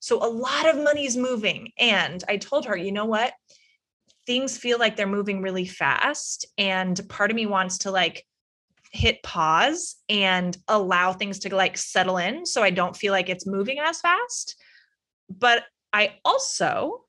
So 0.00 0.24
a 0.24 0.28
lot 0.28 0.68
of 0.68 0.82
money 0.82 1.06
is 1.06 1.16
moving. 1.16 1.72
And 1.78 2.22
I 2.28 2.36
told 2.36 2.66
her, 2.66 2.76
you 2.76 2.92
know 2.92 3.06
what? 3.06 3.32
things 4.26 4.56
feel 4.56 4.78
like 4.78 4.96
they're 4.96 5.06
moving 5.06 5.42
really 5.42 5.66
fast 5.66 6.46
and 6.56 7.00
part 7.08 7.30
of 7.30 7.34
me 7.34 7.46
wants 7.46 7.78
to 7.78 7.90
like 7.90 8.24
hit 8.94 9.22
pause 9.22 9.96
and 10.08 10.56
allow 10.68 11.12
things 11.12 11.40
to 11.40 11.54
like 11.54 11.76
settle 11.76 12.16
in 12.16 12.46
so 12.46 12.62
I 12.62 12.70
don't 12.70 12.96
feel 12.96 13.12
like 13.12 13.28
it's 13.28 13.46
moving 13.46 13.78
as 13.80 14.00
fast. 14.00 14.56
But 15.28 15.64
I 15.92 16.14
also 16.24 17.03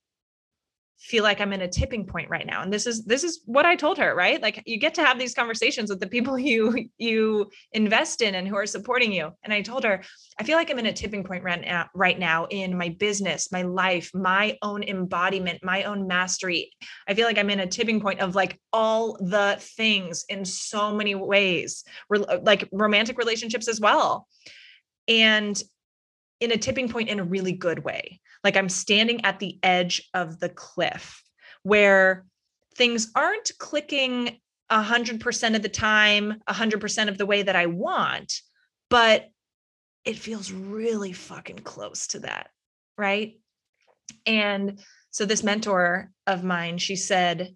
feel 1.05 1.23
like 1.23 1.39
I'm 1.39 1.53
in 1.53 1.61
a 1.61 1.67
tipping 1.67 2.07
point 2.07 2.31
right 2.31 2.47
now. 2.47 2.63
And 2.63 2.73
this 2.73 2.87
is 2.87 3.05
this 3.05 3.23
is 3.23 3.41
what 3.45 3.63
I 3.63 3.75
told 3.75 3.99
her, 3.99 4.15
right? 4.15 4.41
Like 4.41 4.63
you 4.65 4.79
get 4.79 4.95
to 4.95 5.05
have 5.05 5.19
these 5.19 5.35
conversations 5.35 5.91
with 5.91 5.99
the 5.99 6.07
people 6.07 6.37
you 6.45 6.89
you 6.97 7.51
invest 7.73 8.21
in 8.21 8.33
and 8.33 8.47
who 8.47 8.55
are 8.55 8.65
supporting 8.65 9.11
you. 9.11 9.31
And 9.43 9.53
I 9.53 9.61
told 9.61 9.83
her, 9.83 10.01
I 10.39 10.43
feel 10.43 10.57
like 10.57 10.71
I'm 10.71 10.79
in 10.79 10.87
a 10.87 10.93
tipping 10.93 11.23
point 11.23 11.43
right 11.43 11.61
now, 11.61 11.87
right 11.93 12.17
now 12.17 12.47
in 12.49 12.75
my 12.75 12.89
business, 12.89 13.51
my 13.51 13.61
life, 13.61 14.09
my 14.15 14.57
own 14.63 14.81
embodiment, 14.81 15.59
my 15.63 15.83
own 15.83 16.07
mastery. 16.07 16.71
I 17.07 17.13
feel 17.13 17.27
like 17.27 17.37
I'm 17.37 17.51
in 17.51 17.59
a 17.59 17.67
tipping 17.67 18.01
point 18.01 18.19
of 18.19 18.33
like 18.33 18.59
all 18.73 19.13
the 19.13 19.57
things 19.59 20.25
in 20.27 20.43
so 20.43 20.95
many 20.95 21.13
ways, 21.13 21.83
like 22.41 22.67
romantic 22.71 23.19
relationships 23.19 23.67
as 23.67 23.79
well. 23.79 24.27
And 25.07 25.61
in 26.39 26.51
a 26.51 26.57
tipping 26.57 26.89
point 26.89 27.09
in 27.09 27.19
a 27.19 27.23
really 27.23 27.53
good 27.53 27.83
way. 27.83 28.19
Like 28.45 28.55
I'm 28.55 28.69
standing 28.69 29.25
at 29.25 29.39
the 29.39 29.57
edge 29.63 30.07
of 30.13 30.39
the 30.39 30.49
cliff 30.49 31.23
where 31.63 32.25
things 32.75 33.11
aren't 33.15 33.51
clicking 33.57 34.39
100% 34.71 35.55
of 35.55 35.61
the 35.63 35.69
time, 35.69 36.35
100% 36.47 37.07
of 37.09 37.17
the 37.17 37.25
way 37.25 37.41
that 37.41 37.55
I 37.55 37.65
want, 37.65 38.41
but 38.89 39.29
it 40.05 40.17
feels 40.17 40.51
really 40.51 41.11
fucking 41.11 41.59
close 41.59 42.05
to 42.07 42.19
that. 42.19 42.49
Right. 42.99 43.39
And 44.27 44.79
so 45.09 45.25
this 45.25 45.43
mentor 45.43 46.11
of 46.27 46.43
mine, 46.43 46.77
she 46.77 46.95
said, 46.95 47.55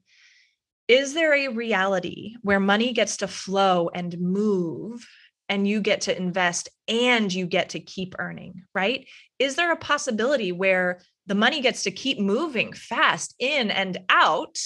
Is 0.87 1.13
there 1.13 1.35
a 1.35 1.49
reality 1.49 2.33
where 2.41 2.59
money 2.59 2.93
gets 2.93 3.17
to 3.17 3.27
flow 3.27 3.91
and 3.93 4.19
move 4.19 5.07
and 5.49 5.67
you 5.67 5.81
get 5.81 6.01
to 6.01 6.17
invest 6.17 6.69
and 6.87 7.31
you 7.31 7.45
get 7.45 7.69
to 7.69 7.79
keep 7.79 8.15
earning, 8.17 8.63
right? 8.73 9.07
Is 9.39 9.55
there 9.55 9.71
a 9.71 9.77
possibility 9.77 10.51
where 10.51 10.99
the 11.25 11.35
money 11.35 11.61
gets 11.61 11.83
to 11.83 11.91
keep 11.91 12.19
moving 12.19 12.73
fast 12.73 13.35
in 13.39 13.71
and 13.71 13.99
out 14.09 14.57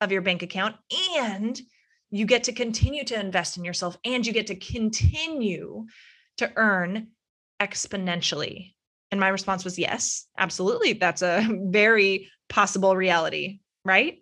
of 0.00 0.12
your 0.12 0.22
bank 0.22 0.42
account 0.42 0.76
and 1.18 1.60
you 2.10 2.26
get 2.26 2.44
to 2.44 2.52
continue 2.52 3.04
to 3.04 3.18
invest 3.18 3.56
in 3.56 3.64
yourself 3.64 3.96
and 4.04 4.26
you 4.26 4.32
get 4.32 4.46
to 4.48 4.54
continue 4.54 5.86
to 6.38 6.50
earn 6.56 7.08
exponentially? 7.60 8.74
And 9.10 9.18
my 9.18 9.28
response 9.28 9.64
was 9.64 9.78
yes, 9.78 10.26
absolutely. 10.38 10.92
That's 10.94 11.22
a 11.22 11.46
very 11.64 12.30
possible 12.48 12.96
reality, 12.96 13.60
right? 13.84 14.18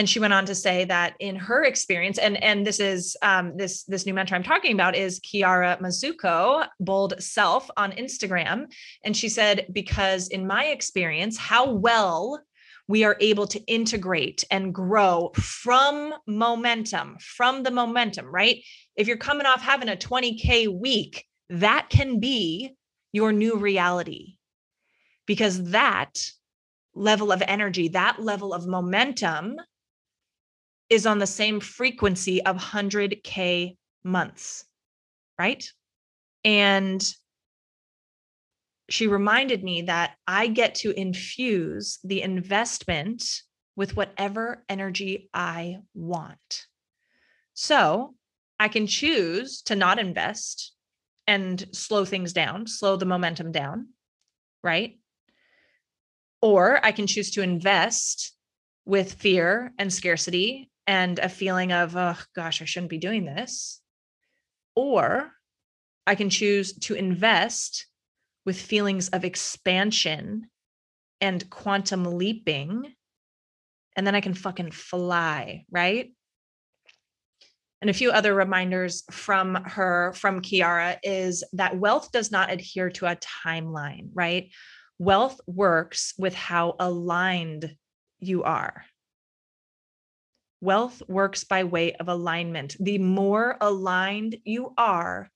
And 0.00 0.08
she 0.08 0.18
went 0.18 0.32
on 0.32 0.46
to 0.46 0.54
say 0.54 0.86
that 0.86 1.14
in 1.20 1.36
her 1.36 1.62
experience 1.62 2.16
and 2.16 2.42
and 2.42 2.66
this 2.66 2.80
is 2.80 3.18
um, 3.20 3.54
this 3.58 3.84
this 3.84 4.06
new 4.06 4.14
mentor 4.14 4.34
i'm 4.34 4.42
talking 4.42 4.72
about 4.72 4.96
is 4.96 5.20
kiara 5.20 5.78
mazuko 5.78 6.66
bold 6.80 7.22
self 7.22 7.70
on 7.76 7.92
instagram. 7.92 8.64
And 9.04 9.14
she 9.14 9.28
said 9.28 9.66
because 9.72 10.28
in 10.28 10.46
my 10.46 10.64
experience 10.64 11.36
how 11.36 11.70
well 11.70 12.40
we 12.88 13.04
are 13.04 13.18
able 13.20 13.46
to 13.48 13.60
integrate 13.66 14.42
and 14.50 14.74
grow 14.74 15.32
from 15.34 16.14
momentum 16.26 17.18
from 17.20 17.62
the 17.62 17.70
momentum 17.70 18.24
right? 18.24 18.64
If 18.96 19.06
you're 19.06 19.18
coming 19.18 19.44
off 19.44 19.60
having 19.60 19.90
a 19.90 19.96
20k 19.96 20.80
week 20.80 21.26
that 21.50 21.88
can 21.90 22.20
be 22.20 22.74
your 23.12 23.32
new 23.32 23.58
reality 23.58 24.36
because 25.26 25.62
that 25.72 26.26
level 26.94 27.32
of 27.32 27.42
energy 27.46 27.88
that 27.88 28.18
level 28.18 28.54
of 28.54 28.66
momentum 28.66 29.56
is 30.90 31.06
on 31.06 31.18
the 31.18 31.26
same 31.26 31.60
frequency 31.60 32.44
of 32.44 32.56
100K 32.56 33.76
months, 34.02 34.64
right? 35.38 35.64
And 36.44 37.02
she 38.88 39.06
reminded 39.06 39.62
me 39.62 39.82
that 39.82 40.16
I 40.26 40.48
get 40.48 40.74
to 40.76 40.90
infuse 40.90 42.00
the 42.02 42.22
investment 42.22 43.24
with 43.76 43.96
whatever 43.96 44.64
energy 44.68 45.30
I 45.32 45.78
want. 45.94 46.66
So 47.54 48.14
I 48.58 48.68
can 48.68 48.88
choose 48.88 49.62
to 49.62 49.76
not 49.76 50.00
invest 50.00 50.72
and 51.26 51.64
slow 51.72 52.04
things 52.04 52.32
down, 52.32 52.66
slow 52.66 52.96
the 52.96 53.06
momentum 53.06 53.52
down, 53.52 53.90
right? 54.64 54.98
Or 56.42 56.84
I 56.84 56.90
can 56.90 57.06
choose 57.06 57.30
to 57.32 57.42
invest 57.42 58.32
with 58.84 59.14
fear 59.14 59.72
and 59.78 59.92
scarcity 59.92 60.69
and 60.90 61.20
a 61.20 61.28
feeling 61.28 61.70
of, 61.70 61.94
oh 61.94 62.16
gosh, 62.34 62.60
I 62.60 62.64
shouldn't 62.64 62.90
be 62.90 62.98
doing 62.98 63.24
this. 63.24 63.80
Or 64.74 65.30
I 66.04 66.16
can 66.16 66.30
choose 66.30 66.72
to 66.80 66.94
invest 66.94 67.86
with 68.44 68.60
feelings 68.60 69.08
of 69.10 69.24
expansion 69.24 70.50
and 71.20 71.48
quantum 71.48 72.02
leaping. 72.02 72.92
And 73.94 74.04
then 74.04 74.16
I 74.16 74.20
can 74.20 74.34
fucking 74.34 74.72
fly, 74.72 75.64
right? 75.70 76.12
And 77.80 77.88
a 77.88 77.94
few 77.94 78.10
other 78.10 78.34
reminders 78.34 79.04
from 79.12 79.54
her, 79.54 80.12
from 80.14 80.42
Kiara, 80.42 80.98
is 81.04 81.44
that 81.52 81.78
wealth 81.78 82.10
does 82.10 82.32
not 82.32 82.50
adhere 82.50 82.90
to 82.90 83.06
a 83.06 83.16
timeline, 83.44 84.08
right? 84.12 84.50
Wealth 84.98 85.40
works 85.46 86.14
with 86.18 86.34
how 86.34 86.74
aligned 86.80 87.76
you 88.18 88.42
are. 88.42 88.84
Wealth 90.60 91.02
works 91.08 91.44
by 91.44 91.64
way 91.64 91.94
of 91.94 92.08
alignment. 92.08 92.76
The 92.78 92.98
more 92.98 93.56
aligned 93.60 94.36
you 94.44 94.74
are, 94.76 95.30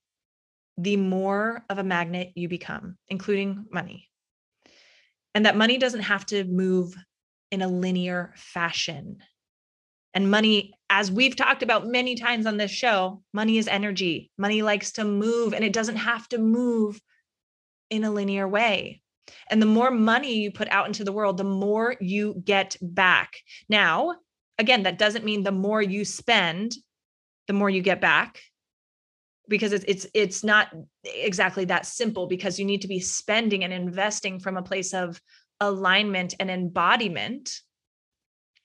the 0.77 0.97
more 0.97 1.63
of 1.69 1.77
a 1.77 1.83
magnet 1.83 2.31
you 2.35 2.47
become, 2.47 2.97
including 3.07 3.65
money. 3.71 4.09
And 5.33 5.45
that 5.45 5.57
money 5.57 5.77
doesn't 5.77 6.01
have 6.01 6.25
to 6.27 6.43
move 6.43 6.95
in 7.51 7.61
a 7.61 7.67
linear 7.67 8.33
fashion. 8.35 9.17
And 10.13 10.31
money, 10.31 10.73
as 10.89 11.11
we've 11.11 11.35
talked 11.35 11.63
about 11.63 11.87
many 11.87 12.15
times 12.15 12.45
on 12.45 12.57
this 12.57 12.71
show, 12.71 13.21
money 13.33 13.57
is 13.57 13.67
energy. 13.67 14.31
Money 14.37 14.61
likes 14.61 14.93
to 14.93 15.03
move 15.03 15.53
and 15.53 15.63
it 15.63 15.73
doesn't 15.73 15.97
have 15.97 16.27
to 16.29 16.37
move 16.37 17.01
in 17.89 18.03
a 18.03 18.11
linear 18.11 18.47
way. 18.47 19.01
And 19.49 19.61
the 19.61 19.65
more 19.65 19.91
money 19.91 20.39
you 20.39 20.51
put 20.51 20.69
out 20.69 20.87
into 20.87 21.03
the 21.03 21.11
world, 21.11 21.37
the 21.37 21.43
more 21.43 21.95
you 21.99 22.41
get 22.45 22.77
back. 22.81 23.33
Now, 23.67 24.15
again, 24.57 24.83
that 24.83 24.97
doesn't 24.97 25.25
mean 25.25 25.43
the 25.43 25.51
more 25.51 25.81
you 25.81 26.05
spend, 26.05 26.75
the 27.47 27.53
more 27.53 27.69
you 27.69 27.81
get 27.81 28.01
back 28.01 28.41
because 29.47 29.73
it's 29.73 29.85
it's 29.87 30.07
it's 30.13 30.43
not 30.43 30.73
exactly 31.03 31.65
that 31.65 31.85
simple 31.85 32.27
because 32.27 32.57
you 32.57 32.65
need 32.65 32.81
to 32.81 32.87
be 32.87 32.99
spending 32.99 33.63
and 33.63 33.71
investing 33.71 34.39
from 34.39 34.57
a 34.57 34.63
place 34.63 34.93
of 34.93 35.21
alignment 35.59 36.33
and 36.39 36.49
embodiment 36.49 37.61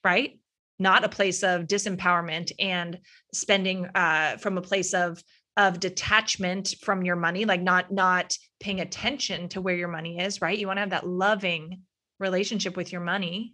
right? 0.03 0.39
Not 0.79 1.03
a 1.03 1.09
place 1.09 1.43
of 1.43 1.67
disempowerment 1.67 2.51
and 2.59 2.99
spending 3.33 3.87
uh, 3.93 4.37
from 4.37 4.57
a 4.57 4.61
place 4.61 4.93
of 4.93 5.23
of 5.57 5.79
detachment 5.79 6.75
from 6.81 7.03
your 7.03 7.17
money 7.17 7.43
like 7.43 7.61
not 7.61 7.91
not 7.91 8.35
paying 8.59 8.79
attention 8.79 9.49
to 9.49 9.61
where 9.61 9.75
your 9.75 9.89
money 9.89 10.17
is 10.19 10.41
right? 10.41 10.57
You 10.57 10.67
want 10.67 10.77
to 10.77 10.81
have 10.81 10.91
that 10.91 11.07
loving 11.07 11.81
relationship 12.19 12.77
with 12.77 12.91
your 12.91 13.01
money 13.01 13.53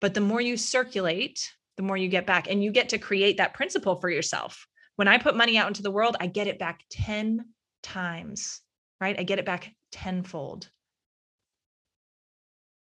but 0.00 0.14
the 0.14 0.20
more 0.20 0.40
you 0.40 0.56
circulate, 0.56 1.52
the 1.76 1.82
more 1.82 1.96
you 1.96 2.08
get 2.08 2.26
back. 2.26 2.50
And 2.50 2.62
you 2.62 2.70
get 2.70 2.90
to 2.90 2.98
create 2.98 3.36
that 3.38 3.54
principle 3.54 3.96
for 3.96 4.10
yourself. 4.10 4.66
When 4.96 5.08
I 5.08 5.18
put 5.18 5.36
money 5.36 5.58
out 5.58 5.68
into 5.68 5.82
the 5.82 5.90
world, 5.90 6.16
I 6.20 6.26
get 6.26 6.46
it 6.46 6.58
back 6.58 6.80
10 6.90 7.44
times, 7.82 8.60
right? 9.00 9.18
I 9.18 9.22
get 9.22 9.38
it 9.38 9.44
back 9.44 9.72
tenfold. 9.92 10.68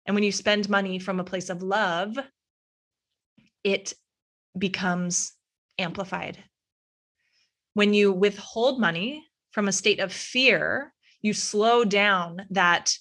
And 0.06 0.14
when 0.14 0.24
you 0.24 0.32
spend 0.32 0.68
money 0.68 0.98
from 0.98 1.18
a 1.18 1.24
place 1.24 1.50
of 1.50 1.62
love, 1.62 2.16
it 3.64 3.94
becomes 4.56 5.32
amplified. 5.78 6.38
When 7.72 7.94
you 7.94 8.12
withhold 8.12 8.80
money 8.80 9.26
from 9.50 9.66
a 9.66 9.72
state 9.72 9.98
of 9.98 10.12
fear, 10.12 10.92
you 11.22 11.32
slow 11.32 11.84
down 11.84 12.46
that 12.50 12.96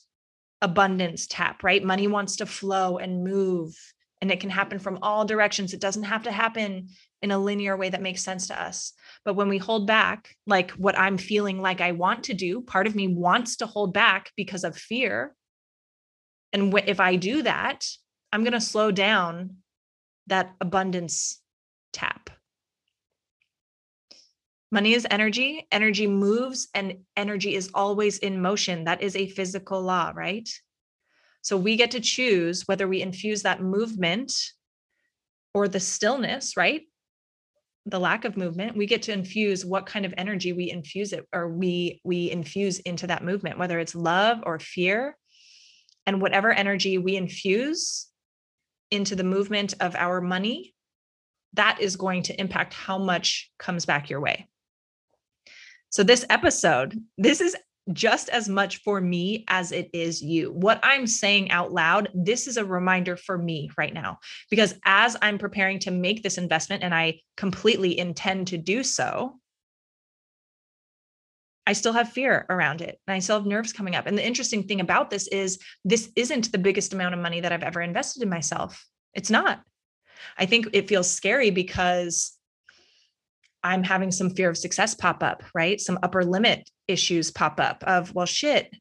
abundance 0.62 1.28
tap, 1.28 1.62
right? 1.62 1.84
Money 1.84 2.08
wants 2.08 2.38
to 2.38 2.46
flow 2.46 2.98
and 2.98 3.24
move 3.24 3.76
and 4.24 4.32
it 4.32 4.40
can 4.40 4.50
happen 4.50 4.80
from 4.80 5.00
all 5.02 5.26
directions. 5.26 5.74
It 5.74 5.82
doesn't 5.82 6.04
have 6.04 6.24
to 6.24 6.32
happen 6.32 6.88
in 7.22 7.32
a 7.32 7.38
linear 7.38 7.76
way 7.76 7.90
that 7.90 8.02
makes 8.02 8.22
sense 8.22 8.48
to 8.48 8.62
us. 8.62 8.94
But 9.26 9.34
when 9.34 9.50
we 9.50 9.58
hold 9.58 9.86
back, 9.86 10.38
like 10.48 10.72
what 10.72 10.98
I'm 10.98 11.18
feeling 11.18 11.62
like 11.62 11.82
I 11.82 11.92
want 11.92 12.24
to 12.24 12.34
do, 12.34 12.62
part 12.62 12.88
of 12.88 12.96
me 12.96 13.10
wants 13.10 13.58
to 13.58 13.66
hold 13.66 13.94
back 13.94 14.32
because 14.38 14.64
of 14.64 14.78
fear. 14.78 15.36
And 16.54 16.74
if 16.88 17.02
I 17.02 17.18
do 17.18 17.42
that, 17.42 17.86
I'm 18.32 18.44
going 18.44 18.54
to 18.54 18.62
slow 18.62 18.92
down 18.92 19.58
that 20.28 20.56
abundance 20.62 21.42
tap. 21.92 22.30
Money 24.72 24.94
is 24.94 25.06
energy. 25.12 25.68
Energy 25.70 26.08
moves 26.08 26.70
and 26.74 27.00
energy 27.18 27.56
is 27.56 27.72
always 27.74 28.20
in 28.20 28.42
motion. 28.42 28.86
That 28.86 29.02
is 29.02 29.18
a 29.18 29.28
physical 29.28 29.82
law, 29.82 30.14
right? 30.16 30.48
So 31.44 31.58
we 31.58 31.76
get 31.76 31.92
to 31.92 32.00
choose 32.00 32.64
whether 32.68 32.88
we 32.88 33.02
infuse 33.02 33.44
that 33.44 33.62
movement 33.62 34.34
or 35.54 35.68
the 35.68 35.80
stillness, 35.80 36.58
right? 36.58 36.82
The 37.86 38.00
lack 38.00 38.24
of 38.24 38.38
movement. 38.38 38.78
We 38.78 38.86
get 38.86 39.04
to 39.04 39.14
infuse 39.14 39.66
what 39.66 39.86
kind 39.86 40.06
of 40.06 40.14
energy 40.18 40.54
we 40.54 40.72
infuse 40.72 41.12
it 41.12 41.28
or 41.34 41.50
we 41.50 42.00
we 42.06 42.32
infuse 42.32 42.80
into 42.80 43.08
that 43.08 43.26
movement, 43.26 43.60
whether 43.60 43.78
it's 43.78 43.94
love 43.94 44.40
or 44.44 44.58
fear. 44.58 45.18
And 46.08 46.22
whatever 46.22 46.52
energy 46.52 46.98
we 46.98 47.16
infuse 47.16 48.08
into 48.92 49.16
the 49.16 49.24
movement 49.24 49.74
of 49.80 49.96
our 49.96 50.22
money, 50.22 50.74
that 51.54 51.78
is 51.80 51.96
going 51.96 52.24
to 52.24 52.40
impact 52.40 52.74
how 52.74 52.98
much 52.98 53.52
comes 53.58 53.86
back 53.86 54.10
your 54.10 54.20
way. 54.20 54.48
So, 55.90 56.04
this 56.04 56.26
episode, 56.30 57.00
this 57.18 57.40
is 57.40 57.56
just 57.92 58.30
as 58.30 58.48
much 58.48 58.78
for 58.78 59.02
me 59.02 59.44
as 59.50 59.72
it 59.72 59.90
is 59.94 60.22
you. 60.22 60.52
What 60.52 60.80
I'm 60.84 61.06
saying 61.06 61.52
out 61.52 61.74
loud, 61.74 62.10
this 62.14 62.48
is 62.48 62.58
a 62.58 62.64
reminder 62.64 63.18
for 63.18 63.38
me 63.38 63.70
right 63.78 63.94
now, 63.94 64.20
because 64.50 64.76
as 64.86 65.18
I'm 65.22 65.38
preparing 65.38 65.80
to 65.80 65.92
make 65.92 66.24
this 66.24 66.38
investment 66.38 66.84
and 66.84 66.96
I 66.96 67.20
completely 67.36 68.00
intend 68.00 68.48
to 68.48 68.58
do 68.58 68.84
so, 68.84 69.40
I 71.66 71.74
still 71.74 71.94
have 71.94 72.12
fear 72.12 72.46
around 72.50 72.82
it 72.82 73.00
and 73.08 73.16
I 73.16 73.20
still 73.20 73.38
have 73.38 73.46
nerves 73.46 73.74
coming 73.74 73.96
up. 73.96 74.06
And 74.06 74.18
the 74.18 74.26
interesting 74.26 74.64
thing 74.64 74.82
about 74.82 75.10
this 75.10 75.28
is 75.28 75.60
this 75.86 76.10
isn't 76.16 76.52
the 76.52 76.58
biggest 76.58 76.94
amount 76.94 77.14
of 77.14 77.22
money 77.22 77.42
that 77.42 77.52
I've 77.52 77.64
ever 77.64 77.82
invested 77.82 78.22
in 78.22 78.30
myself. 78.30 78.86
It's 79.14 79.30
not. 79.30 79.62
I 80.38 80.46
think 80.46 80.68
it 80.74 80.88
feels 80.90 81.10
scary 81.10 81.52
because 81.52 82.38
I'm 83.64 83.84
having 83.84 84.12
some 84.12 84.30
fear 84.30 84.50
of 84.50 84.58
success 84.58 84.94
pop 84.94 85.24
up, 85.24 85.44
right? 85.56 85.80
Some 85.80 86.00
upper 86.04 86.24
limit 86.24 86.70
issues 86.88 87.32
pop 87.32 87.60
up 87.60 87.84
of, 87.86 88.14
well, 88.14 88.26
shit, 88.26 88.74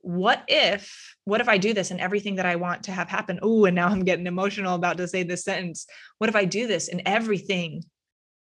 what 0.00 0.44
if, 0.46 1.16
what 1.24 1.40
if 1.40 1.48
I 1.48 1.58
do 1.58 1.74
this 1.74 1.90
and 1.90 2.00
everything 2.00 2.36
that 2.36 2.46
I 2.46 2.56
want 2.56 2.84
to 2.84 2.92
have 2.92 3.08
happen? 3.08 3.40
Oh, 3.42 3.64
and 3.64 3.74
now 3.74 3.88
I'm 3.88 4.04
getting 4.04 4.26
emotional 4.26 4.76
about 4.76 4.98
to 4.98 5.08
say 5.08 5.24
this 5.24 5.42
sentence. 5.42 5.86
What 6.18 6.30
if 6.30 6.36
I 6.36 6.44
do 6.44 6.68
this 6.68 6.88
and 6.88 7.02
everything 7.04 7.82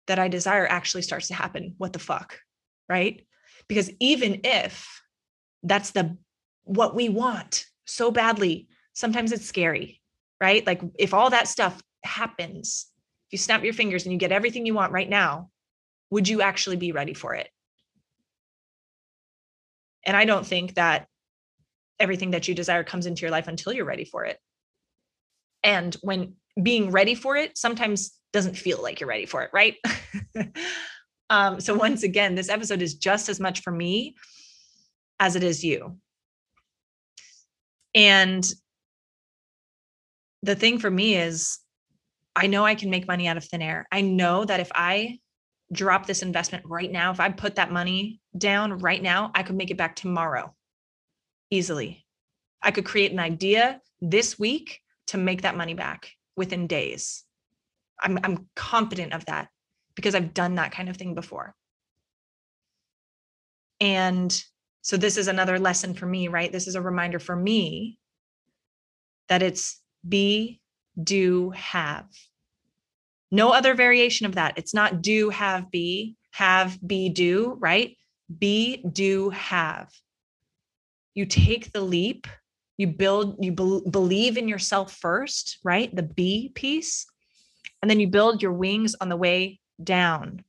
that 0.05 0.19
I 0.19 0.27
desire 0.27 0.67
actually 0.67 1.01
starts 1.01 1.29
to 1.29 1.33
happen? 1.33 1.73
What 1.79 1.93
the 1.93 1.99
fuck? 1.99 2.39
Right? 2.87 3.25
Because 3.67 3.89
even 3.99 4.41
if 4.43 4.87
that's 5.63 5.91
the 5.91 6.17
what 6.63 6.95
we 6.95 7.09
want 7.09 7.65
so 7.85 8.11
badly, 8.11 8.67
sometimes 8.93 9.31
it's 9.31 9.45
scary, 9.45 10.01
right? 10.39 10.65
Like 10.67 10.81
if 10.99 11.13
all 11.13 11.31
that 11.31 11.47
stuff 11.47 11.81
happens 12.03 12.87
if 13.27 13.33
you 13.33 13.37
snap 13.37 13.63
your 13.63 13.73
fingers 13.73 14.05
and 14.05 14.13
you 14.13 14.19
get 14.19 14.31
everything 14.31 14.65
you 14.65 14.73
want 14.73 14.93
right 14.93 15.09
now, 15.09 15.49
would 16.09 16.27
you 16.29 16.41
actually 16.41 16.77
be 16.77 16.93
ready 16.93 17.13
for 17.13 17.35
it? 17.35 17.49
And 20.05 20.15
I 20.15 20.23
don't 20.23 20.45
think 20.45 20.75
that 20.75 21.07
everything 21.99 22.31
that 22.31 22.47
you 22.47 22.55
desire 22.55 22.85
comes 22.85 23.05
into 23.05 23.21
your 23.21 23.31
life 23.31 23.49
until 23.49 23.73
you're 23.73 23.85
ready 23.85 24.05
for 24.05 24.23
it. 24.23 24.39
And 25.63 25.93
when 26.01 26.35
being 26.61 26.91
ready 26.91 27.15
for 27.15 27.35
it 27.35 27.57
sometimes 27.57 28.13
doesn't 28.31 28.57
feel 28.57 28.81
like 28.81 29.01
you're 29.01 29.09
ready 29.09 29.25
for 29.25 29.43
it, 29.43 29.49
right? 29.53 29.75
um, 31.29 31.59
so, 31.59 31.73
once 31.73 32.03
again, 32.03 32.35
this 32.35 32.49
episode 32.49 32.81
is 32.81 32.95
just 32.95 33.27
as 33.27 33.39
much 33.39 33.61
for 33.61 33.71
me 33.71 34.15
as 35.19 35.35
it 35.35 35.43
is 35.43 35.63
you. 35.63 35.97
And 37.93 38.49
the 40.43 40.55
thing 40.55 40.79
for 40.79 40.89
me 40.89 41.15
is 41.15 41.59
I 42.37 42.45
know 42.45 42.63
I 42.63 42.75
can 42.75 42.91
make 42.91 43.07
money 43.07 43.27
out 43.27 43.35
of 43.35 43.43
thin 43.43 43.63
air. 43.63 43.87
I 43.91 44.01
know 44.01 44.45
that 44.45 44.59
if 44.59 44.71
I 44.75 45.17
drop 45.73 46.05
this 46.05 46.21
investment 46.21 46.63
right 46.67 46.91
now, 46.91 47.11
if 47.11 47.19
I 47.19 47.29
put 47.29 47.55
that 47.55 47.71
money 47.71 48.21
down 48.37 48.77
right 48.77 49.01
now, 49.01 49.31
I 49.33 49.41
could 49.41 49.55
make 49.55 49.71
it 49.71 49.77
back 49.77 49.95
tomorrow 49.95 50.53
easily. 51.49 52.05
I 52.61 52.69
could 52.69 52.85
create 52.85 53.11
an 53.11 53.19
idea 53.19 53.81
this 54.01 54.37
week 54.37 54.81
to 55.07 55.17
make 55.17 55.41
that 55.41 55.57
money 55.57 55.73
back 55.73 56.11
within 56.35 56.67
days. 56.67 57.23
I'm, 57.99 58.19
I'm 58.23 58.47
confident 58.55 59.13
of 59.13 59.25
that 59.25 59.47
because 59.95 60.13
I've 60.13 60.35
done 60.35 60.55
that 60.55 60.71
kind 60.71 60.89
of 60.89 60.97
thing 60.97 61.15
before. 61.15 61.55
And 63.81 64.31
so 64.83 64.95
this 64.95 65.17
is 65.17 65.27
another 65.27 65.57
lesson 65.57 65.95
for 65.95 66.05
me, 66.05 66.27
right? 66.27 66.51
This 66.51 66.67
is 66.67 66.75
a 66.75 66.81
reminder 66.81 67.17
for 67.17 67.35
me 67.35 67.97
that 69.27 69.41
it's 69.41 69.81
be 70.07 70.61
do, 71.01 71.51
have. 71.51 72.05
No 73.31 73.51
other 73.51 73.73
variation 73.73 74.25
of 74.25 74.35
that. 74.35 74.57
It's 74.57 74.73
not 74.73 75.01
do, 75.01 75.29
have, 75.29 75.69
be, 75.69 76.15
have, 76.31 76.77
be, 76.85 77.09
do, 77.09 77.57
right? 77.59 77.97
Be, 78.37 78.77
do, 78.77 79.29
have. 79.31 79.89
You 81.13 81.25
take 81.25 81.71
the 81.71 81.81
leap, 81.81 82.27
you 82.77 82.87
build, 82.87 83.37
you 83.43 83.51
be- 83.51 83.89
believe 83.89 84.37
in 84.37 84.47
yourself 84.47 84.93
first, 84.93 85.57
right? 85.63 85.93
The 85.93 86.03
be 86.03 86.51
piece. 86.53 87.05
And 87.81 87.89
then 87.91 87.99
you 87.99 88.07
build 88.07 88.41
your 88.41 88.53
wings 88.53 88.95
on 88.99 89.09
the 89.09 89.17
way 89.17 89.59
down. 89.83 90.43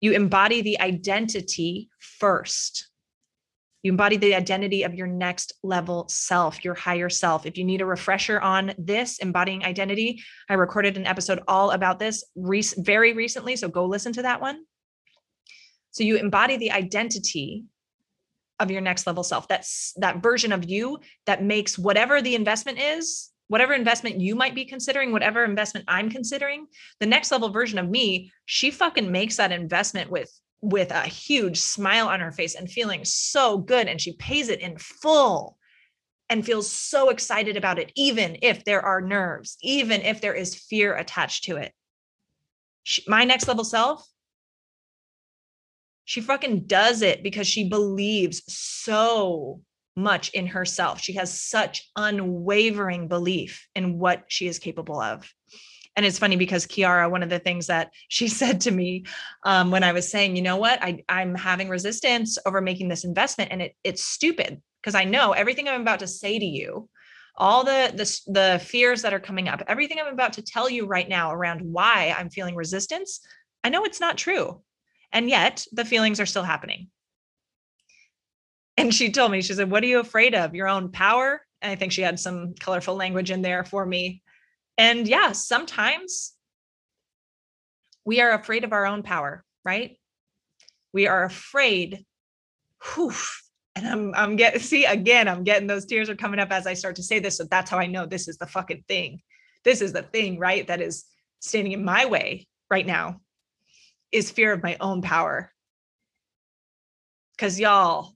You 0.00 0.12
embody 0.12 0.62
the 0.62 0.80
identity 0.80 1.88
first. 1.98 2.88
You 3.82 3.92
embody 3.92 4.16
the 4.16 4.34
identity 4.34 4.82
of 4.82 4.94
your 4.94 5.06
next 5.06 5.52
level 5.62 6.08
self, 6.08 6.64
your 6.64 6.74
higher 6.74 7.08
self. 7.08 7.46
If 7.46 7.56
you 7.56 7.64
need 7.64 7.80
a 7.80 7.86
refresher 7.86 8.40
on 8.40 8.74
this, 8.76 9.18
embodying 9.18 9.64
identity, 9.64 10.22
I 10.48 10.54
recorded 10.54 10.96
an 10.96 11.06
episode 11.06 11.40
all 11.46 11.70
about 11.70 11.98
this 11.98 12.24
very 12.36 13.12
recently. 13.12 13.54
So 13.54 13.68
go 13.68 13.86
listen 13.86 14.12
to 14.14 14.22
that 14.22 14.40
one. 14.40 14.64
So 15.92 16.02
you 16.02 16.16
embody 16.16 16.56
the 16.56 16.72
identity 16.72 17.64
of 18.60 18.70
your 18.70 18.80
next 18.80 19.06
level 19.06 19.22
self. 19.22 19.46
That's 19.46 19.92
that 19.98 20.22
version 20.22 20.52
of 20.52 20.68
you 20.68 20.98
that 21.26 21.44
makes 21.44 21.78
whatever 21.78 22.20
the 22.20 22.34
investment 22.34 22.80
is, 22.80 23.30
whatever 23.46 23.72
investment 23.72 24.20
you 24.20 24.34
might 24.34 24.54
be 24.56 24.64
considering, 24.64 25.12
whatever 25.12 25.44
investment 25.44 25.84
I'm 25.86 26.10
considering, 26.10 26.66
the 26.98 27.06
next 27.06 27.30
level 27.30 27.50
version 27.50 27.78
of 27.78 27.88
me, 27.88 28.32
she 28.44 28.72
fucking 28.72 29.10
makes 29.10 29.36
that 29.36 29.52
investment 29.52 30.10
with 30.10 30.30
with 30.60 30.90
a 30.90 31.02
huge 31.02 31.60
smile 31.60 32.08
on 32.08 32.20
her 32.20 32.32
face 32.32 32.54
and 32.54 32.70
feeling 32.70 33.04
so 33.04 33.58
good. 33.58 33.86
And 33.86 34.00
she 34.00 34.12
pays 34.14 34.48
it 34.48 34.60
in 34.60 34.78
full 34.78 35.56
and 36.28 36.44
feels 36.44 36.70
so 36.70 37.10
excited 37.10 37.56
about 37.56 37.78
it, 37.78 37.92
even 37.94 38.38
if 38.42 38.64
there 38.64 38.82
are 38.82 39.00
nerves, 39.00 39.56
even 39.62 40.02
if 40.02 40.20
there 40.20 40.34
is 40.34 40.54
fear 40.54 40.94
attached 40.94 41.44
to 41.44 41.56
it. 41.56 41.72
She, 42.82 43.02
my 43.06 43.24
next 43.24 43.48
level 43.48 43.64
self, 43.64 44.06
she 46.04 46.20
fucking 46.20 46.66
does 46.66 47.02
it 47.02 47.22
because 47.22 47.46
she 47.46 47.68
believes 47.68 48.42
so 48.46 49.60
much 49.94 50.30
in 50.30 50.46
herself. 50.46 51.00
She 51.00 51.14
has 51.14 51.38
such 51.38 51.90
unwavering 51.96 53.08
belief 53.08 53.66
in 53.74 53.98
what 53.98 54.24
she 54.28 54.46
is 54.46 54.58
capable 54.58 55.00
of 55.00 55.30
and 55.98 56.06
it's 56.06 56.20
funny 56.20 56.36
because 56.36 56.64
Kiara, 56.64 57.10
one 57.10 57.24
of 57.24 57.28
the 57.28 57.40
things 57.40 57.66
that 57.66 57.90
she 58.06 58.28
said 58.40 58.60
to 58.62 58.70
me 58.70 59.04
um, 59.42 59.72
when 59.72 59.82
I 59.82 59.90
was 59.90 60.08
saying, 60.08 60.36
you 60.36 60.42
know 60.42 60.56
what, 60.56 60.80
I, 60.80 61.02
I'm 61.08 61.34
having 61.34 61.68
resistance 61.68 62.38
over 62.46 62.60
making 62.60 62.86
this 62.86 63.02
investment, 63.02 63.50
and 63.50 63.60
it, 63.60 63.74
it's 63.82 64.04
stupid 64.04 64.62
because 64.80 64.94
I 64.94 65.02
know 65.02 65.32
everything 65.32 65.68
I'm 65.68 65.80
about 65.80 65.98
to 65.98 66.06
say 66.06 66.38
to 66.38 66.44
you, 66.44 66.88
all 67.36 67.64
the, 67.64 67.92
the 67.96 68.32
the 68.32 68.64
fears 68.64 69.02
that 69.02 69.12
are 69.12 69.18
coming 69.18 69.48
up, 69.48 69.60
everything 69.66 69.98
I'm 70.00 70.12
about 70.12 70.34
to 70.34 70.42
tell 70.42 70.70
you 70.70 70.86
right 70.86 71.08
now 71.08 71.32
around 71.32 71.62
why 71.62 72.14
I'm 72.16 72.30
feeling 72.30 72.54
resistance, 72.54 73.18
I 73.64 73.68
know 73.68 73.84
it's 73.84 74.00
not 74.00 74.16
true, 74.16 74.62
and 75.10 75.28
yet 75.28 75.66
the 75.72 75.84
feelings 75.84 76.20
are 76.20 76.26
still 76.26 76.44
happening. 76.44 76.90
And 78.76 78.94
she 78.94 79.10
told 79.10 79.32
me, 79.32 79.42
she 79.42 79.54
said, 79.54 79.68
"What 79.68 79.82
are 79.82 79.88
you 79.88 79.98
afraid 79.98 80.36
of? 80.36 80.54
Your 80.54 80.68
own 80.68 80.92
power?" 80.92 81.44
And 81.60 81.72
I 81.72 81.74
think 81.74 81.90
she 81.90 82.02
had 82.02 82.20
some 82.20 82.54
colorful 82.60 82.94
language 82.94 83.32
in 83.32 83.42
there 83.42 83.64
for 83.64 83.84
me 83.84 84.22
and 84.78 85.08
yeah, 85.08 85.32
sometimes 85.32 86.32
we 88.04 88.20
are 88.20 88.32
afraid 88.32 88.64
of 88.64 88.72
our 88.72 88.86
own 88.86 89.02
power, 89.02 89.44
right? 89.64 89.98
We 90.94 91.08
are 91.08 91.24
afraid. 91.24 92.06
Whew, 92.94 93.12
and 93.74 93.86
I'm 93.86 94.14
I'm 94.14 94.36
getting 94.36 94.60
see 94.70 94.84
again, 94.84 95.28
I'm 95.28 95.44
getting 95.44 95.66
those 95.66 95.84
tears 95.84 96.08
are 96.08 96.16
coming 96.16 96.40
up 96.40 96.52
as 96.52 96.66
I 96.66 96.74
start 96.74 96.96
to 96.96 97.02
say 97.02 97.18
this. 97.18 97.36
So 97.36 97.44
that's 97.50 97.70
how 97.70 97.78
I 97.78 97.86
know 97.86 98.06
this 98.06 98.28
is 98.28 98.38
the 98.38 98.46
fucking 98.46 98.84
thing. 98.88 99.20
This 99.64 99.82
is 99.82 99.92
the 99.92 100.02
thing, 100.02 100.38
right? 100.38 100.66
That 100.66 100.80
is 100.80 101.04
standing 101.40 101.72
in 101.72 101.84
my 101.84 102.06
way 102.06 102.46
right 102.70 102.86
now 102.86 103.20
is 104.12 104.30
fear 104.30 104.52
of 104.52 104.62
my 104.62 104.76
own 104.80 105.02
power. 105.02 105.52
Cause 107.36 107.60
y'all, 107.60 108.14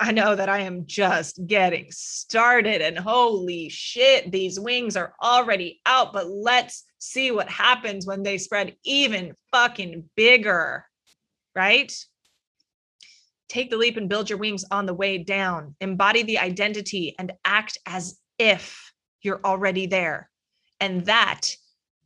I 0.00 0.12
know 0.12 0.36
that 0.36 0.48
I 0.48 0.60
am 0.60 0.86
just 0.86 1.44
getting 1.46 1.86
started 1.90 2.80
and 2.82 2.96
holy 2.96 3.68
shit, 3.68 4.30
these 4.30 4.60
wings 4.60 4.96
are 4.96 5.14
already 5.20 5.80
out, 5.86 6.12
but 6.12 6.28
let's 6.28 6.84
see 6.98 7.32
what 7.32 7.48
happens 7.48 8.06
when 8.06 8.22
they 8.22 8.38
spread 8.38 8.76
even 8.84 9.34
fucking 9.50 10.08
bigger, 10.14 10.84
right? 11.56 11.92
Take 13.48 13.70
the 13.70 13.76
leap 13.76 13.96
and 13.96 14.08
build 14.08 14.30
your 14.30 14.38
wings 14.38 14.64
on 14.70 14.86
the 14.86 14.94
way 14.94 15.18
down. 15.18 15.74
Embody 15.80 16.22
the 16.22 16.38
identity 16.38 17.16
and 17.18 17.32
act 17.44 17.78
as 17.86 18.18
if 18.38 18.92
you're 19.22 19.40
already 19.44 19.86
there. 19.86 20.30
And 20.80 21.06
that 21.06 21.56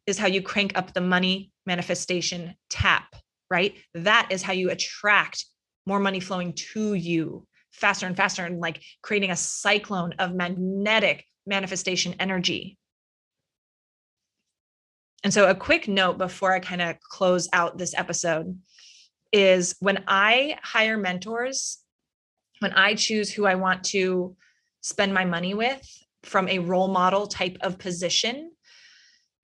is 0.07 0.19
how 0.19 0.29
you 0.29 0.41
crank 0.41 0.73
up 0.77 0.95
the 0.95 1.01
money 1.03 1.51
manifestation 1.67 2.55
tap, 2.71 3.15
right? 3.51 3.75
That 3.93 4.29
is 4.31 4.43
how 4.43 4.55
you 4.55 4.71
attract 4.71 5.45
more 5.85 6.01
money 6.01 6.21
flowing 6.21 6.55
to 6.73 6.95
you 6.95 7.47
faster 7.73 8.07
and 8.07 8.17
faster 8.17 8.45
and 8.45 8.61
like 8.61 8.83
creating 9.03 9.31
a 9.31 9.37
cyclone 9.37 10.15
of 10.19 10.35
magnetic 10.35 11.25
manifestation 11.47 12.15
energy. 12.21 12.79
And 15.25 15.33
so, 15.33 15.49
a 15.49 15.55
quick 15.55 15.87
note 15.89 16.19
before 16.19 16.53
I 16.53 16.61
kind 16.61 16.83
of 16.83 17.01
close 17.01 17.49
out 17.53 17.79
this 17.79 17.95
episode 17.97 18.59
is 19.33 19.77
when 19.81 20.05
I 20.07 20.59
hire 20.63 20.99
mentors, 20.99 21.79
when 22.59 22.73
I 22.73 22.95
choose 22.95 23.33
who 23.33 23.47
I 23.47 23.55
want 23.55 23.85
to 23.85 24.37
spend 24.81 25.15
my 25.15 25.25
money 25.25 25.55
with 25.55 25.89
from 26.25 26.49
a 26.49 26.59
role 26.59 26.89
model 26.89 27.27
type 27.27 27.57
of 27.61 27.79
position, 27.79 28.51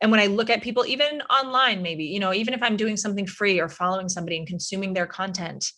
and 0.00 0.10
when 0.10 0.20
I 0.20 0.26
look 0.26 0.50
at 0.50 0.62
people, 0.62 0.86
even 0.86 1.22
online, 1.22 1.82
maybe, 1.82 2.04
you 2.04 2.20
know, 2.20 2.32
even 2.32 2.54
if 2.54 2.62
I'm 2.62 2.76
doing 2.76 2.96
something 2.96 3.26
free 3.26 3.60
or 3.60 3.68
following 3.68 4.08
somebody 4.08 4.36
and 4.36 4.46
consuming 4.46 4.92
their 4.92 5.06
content, 5.06 5.72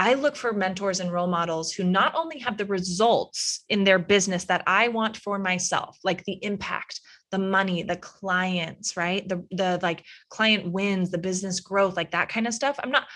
I 0.00 0.14
look 0.14 0.34
for 0.34 0.54
mentors 0.54 1.00
and 1.00 1.12
role 1.12 1.26
models 1.26 1.72
who 1.72 1.84
not 1.84 2.14
only 2.14 2.38
have 2.38 2.56
the 2.56 2.64
results 2.64 3.66
in 3.68 3.84
their 3.84 3.98
business 3.98 4.44
that 4.44 4.62
I 4.66 4.88
want 4.88 5.18
for 5.18 5.38
myself, 5.38 5.98
like 6.02 6.24
the 6.24 6.42
impact, 6.42 7.02
the 7.30 7.38
money, 7.38 7.82
the 7.82 7.98
clients, 7.98 8.96
right? 8.96 9.28
The 9.28 9.44
the 9.50 9.78
like 9.82 10.06
client 10.30 10.72
wins, 10.72 11.10
the 11.10 11.18
business 11.18 11.60
growth, 11.60 11.98
like 11.98 12.12
that 12.12 12.30
kind 12.30 12.46
of 12.46 12.54
stuff. 12.54 12.80
I'm 12.82 12.90
not 12.90 13.08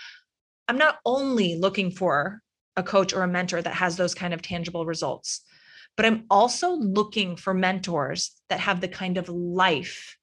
I'm 0.67 0.77
not 0.77 0.99
only 1.07 1.57
looking 1.57 1.89
for 1.89 2.41
a 2.75 2.83
coach 2.83 3.13
or 3.13 3.23
a 3.23 3.27
mentor 3.27 3.63
that 3.63 3.73
has 3.73 3.97
those 3.97 4.13
kind 4.13 4.35
of 4.35 4.43
tangible 4.43 4.85
results, 4.85 5.41
but 5.97 6.05
I'm 6.05 6.25
also 6.29 6.69
looking 6.69 7.35
for 7.35 7.55
mentors 7.55 8.29
that 8.49 8.59
have 8.59 8.79
the 8.79 8.87
kind 8.87 9.17
of 9.17 9.27
life 9.27 10.17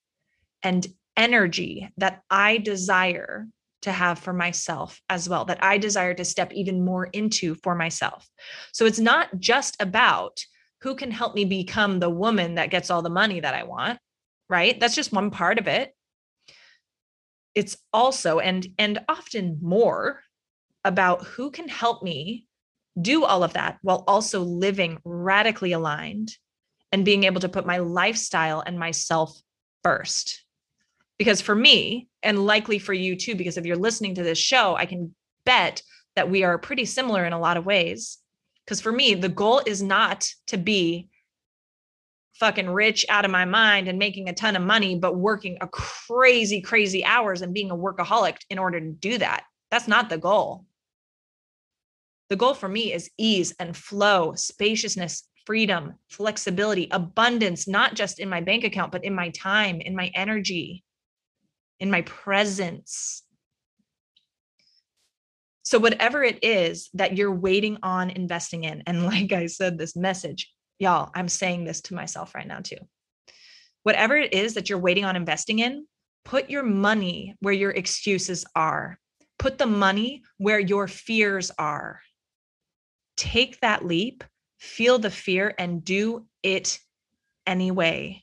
and 0.63 0.87
energy 1.17 1.89
that 1.97 2.23
I 2.31 2.59
desire 2.59 3.49
to 3.83 3.93
have 3.93 4.19
for 4.19 4.33
myself 4.33 5.01
as 5.09 5.29
well, 5.29 5.45
that 5.45 5.63
I 5.63 5.79
desire 5.79 6.15
to 6.15 6.25
step 6.25 6.53
even 6.53 6.85
more 6.85 7.07
into 7.07 7.55
for 7.57 7.75
myself. 7.75 8.29
So 8.73 8.87
it's 8.87 8.99
not 8.99 9.39
just 9.39 9.77
about 9.81 10.45
who 10.83 10.95
can 10.95 11.11
help 11.11 11.35
me 11.35 11.45
become 11.45 12.01
the 12.01 12.11
woman 12.11 12.57
that 12.57 12.71
gets 12.71 12.91
all 12.91 13.03
the 13.03 13.11
money 13.11 13.41
that 13.41 13.55
I 13.55 13.65
want, 13.65 13.99
right? 14.49 14.79
That's 14.79 14.95
just 14.95 15.13
one 15.13 15.31
part 15.31 15.59
of 15.59 15.69
it. 15.69 15.95
It's 17.55 17.77
also 17.93 18.39
and 18.39 18.67
and 18.79 19.05
often 19.09 19.59
more 19.61 20.21
about 20.85 21.25
who 21.25 21.51
can 21.51 21.69
help 21.69 22.03
me 22.03 22.47
do 23.01 23.25
all 23.25 23.45
of 23.45 23.55
that 23.55 23.79
while 23.83 24.05
also 24.07 24.41
living 24.41 24.99
radically 25.05 25.73
aligned 25.73 26.33
and 26.91 27.05
being 27.05 27.25
able 27.25 27.41
to 27.41 27.49
put 27.49 27.67
my 27.67 27.79
lifestyle 27.79 28.63
and 28.65 28.79
myself 28.79 29.41
first. 29.83 30.45
Because 31.23 31.41
for 31.41 31.55
me, 31.55 32.09
and 32.25 32.47
likely 32.47 32.81
for 32.81 32.93
you 32.93 33.15
too, 33.15 33.37
because 33.37 33.57
if 33.57 33.65
you're 33.65 33.77
listening 33.77 34.17
to 34.17 34.25
this 34.25 34.39
show, 34.39 34.75
I 34.75 34.87
can 34.87 35.15
bet 35.47 35.81
that 36.17 36.29
we 36.29 36.43
are 36.43 36.59
pretty 36.59 36.85
similar 36.85 37.25
in 37.25 37.33
a 37.33 37.39
lot 37.39 37.57
of 37.57 37.65
ways. 37.65 38.19
Because 38.65 38.81
for 38.81 38.91
me, 38.91 39.15
the 39.15 39.29
goal 39.29 39.63
is 39.65 39.85
not 39.85 40.29
to 40.49 40.57
be 40.57 41.11
fucking 42.41 42.69
rich 42.69 43.07
out 43.09 43.25
of 43.25 43.31
my 43.31 43.45
mind 43.45 43.87
and 43.87 44.01
making 44.01 44.29
a 44.29 44.35
ton 44.35 44.57
of 44.57 44.65
money, 44.65 44.97
but 44.97 45.15
working 45.15 45.59
a 45.61 45.69
crazy, 45.69 46.61
crazy 46.61 47.05
hours 47.05 47.41
and 47.41 47.55
being 47.55 47.71
a 47.71 47.77
workaholic 47.77 48.39
in 48.51 48.59
order 48.59 48.81
to 48.81 48.91
do 48.91 49.17
that. 49.19 49.45
That's 49.71 49.87
not 49.87 50.09
the 50.09 50.19
goal. 50.19 50.65
The 52.31 52.37
goal 52.37 52.55
for 52.55 52.69
me 52.69 52.93
is 52.93 53.09
ease 53.17 53.55
and 53.61 53.77
flow, 53.77 54.33
spaciousness, 54.35 55.23
freedom, 55.47 55.95
flexibility, 56.09 56.89
abundance, 56.91 57.69
not 57.69 57.95
just 57.95 58.19
in 58.19 58.29
my 58.29 58.41
bank 58.41 58.65
account, 58.65 58.91
but 58.91 59.05
in 59.05 59.15
my 59.15 59.29
time, 59.29 59.81
in 59.81 59.95
my 59.95 60.11
energy, 60.17 60.83
in 61.83 61.91
my 61.91 62.03
presence. 62.03 63.25
So, 65.65 65.81
whatever 65.81 66.23
it 66.23 66.43
is 66.45 66.89
that 66.95 67.17
you're 67.17 67.35
waiting 67.35 67.79
on 67.83 68.09
investing 68.11 68.65
in, 68.65 68.85
and 68.87 69.05
like 69.07 69.33
I 69.33 69.47
said, 69.47 69.77
this 69.77 69.97
message, 69.97 70.51
y'all, 70.79 71.11
I'm 71.15 71.29
saying 71.29 71.65
this 71.65 71.83
to 71.83 71.95
myself 71.95 72.35
right 72.35 72.47
now 72.47 72.61
too. 72.61 72.79
Whatever 73.83 74.17
it 74.17 74.33
is 74.33 74.55
that 74.55 74.71
you're 74.71 74.79
waiting 74.79 75.05
on 75.05 75.17
investing 75.17 75.59
in, 75.59 75.87
put 76.25 76.49
your 76.49 76.63
money 76.63 77.35
where 77.41 77.53
your 77.53 77.73
excuses 77.73 78.45
are. 78.55 78.97
Put 79.41 79.59
the 79.59 79.67
money 79.67 80.23
where 80.39 80.61
your 80.61 80.87
fears 80.87 81.51
are. 81.59 82.01
Take 83.17 83.59
that 83.61 83.85
leap, 83.85 84.23
feel 84.61 85.01
the 85.01 85.11
fear, 85.11 85.53
and 85.59 85.85
do 85.85 86.27
it 86.45 86.79
anyway 87.45 88.23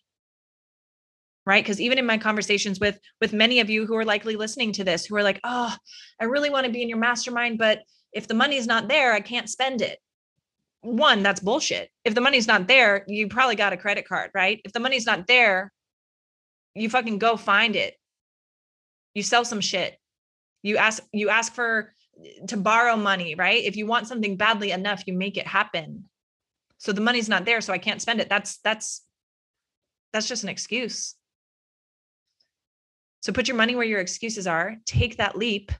right? 1.49 1.63
Because 1.63 1.81
even 1.81 1.97
in 1.97 2.05
my 2.05 2.19
conversations 2.19 2.79
with 2.79 2.99
with 3.19 3.33
many 3.33 3.59
of 3.59 3.71
you 3.71 3.87
who 3.87 3.95
are 3.95 4.05
likely 4.05 4.35
listening 4.35 4.71
to 4.73 4.83
this 4.83 5.03
who 5.03 5.15
are 5.15 5.23
like 5.23 5.39
oh 5.43 5.75
i 6.21 6.25
really 6.25 6.51
want 6.51 6.67
to 6.67 6.71
be 6.71 6.83
in 6.83 6.87
your 6.87 6.99
mastermind 6.99 7.57
but 7.57 7.79
if 8.13 8.27
the 8.27 8.35
money's 8.35 8.67
not 8.67 8.87
there 8.87 9.13
i 9.13 9.19
can't 9.19 9.49
spend 9.49 9.81
it. 9.81 9.97
One 10.81 11.23
that's 11.23 11.39
bullshit. 11.41 11.89
If 12.05 12.13
the 12.13 12.21
money's 12.21 12.47
not 12.47 12.67
there 12.67 13.03
you 13.07 13.27
probably 13.27 13.55
got 13.55 13.73
a 13.73 13.77
credit 13.77 14.07
card 14.07 14.29
right? 14.35 14.61
If 14.63 14.73
the 14.73 14.79
money's 14.79 15.07
not 15.07 15.25
there 15.25 15.73
you 16.75 16.87
fucking 16.87 17.17
go 17.17 17.35
find 17.35 17.75
it. 17.75 17.95
You 19.15 19.23
sell 19.23 19.43
some 19.43 19.59
shit. 19.59 19.97
You 20.61 20.77
ask 20.77 21.01
you 21.11 21.29
ask 21.29 21.51
for 21.55 21.93
to 22.47 22.57
borrow 22.57 22.95
money 22.95 23.33
right? 23.33 23.63
If 23.63 23.75
you 23.75 23.87
want 23.87 24.07
something 24.07 24.37
badly 24.37 24.69
enough 24.69 25.01
you 25.07 25.13
make 25.13 25.35
it 25.35 25.47
happen. 25.47 26.03
So 26.77 26.91
the 26.91 27.01
money's 27.01 27.27
not 27.27 27.45
there 27.45 27.59
so 27.59 27.73
i 27.73 27.79
can't 27.79 28.03
spend 28.03 28.21
it. 28.21 28.29
That's 28.29 28.57
that's 28.57 29.01
that's 30.13 30.27
just 30.27 30.43
an 30.43 30.49
excuse 30.49 31.15
so 33.21 33.33
put 33.33 33.47
your 33.47 33.57
money 33.57 33.75
where 33.75 33.85
your 33.85 33.99
excuses 33.99 34.47
are, 34.47 34.75
take 34.85 35.17
that 35.17 35.37
leap, 35.37 35.71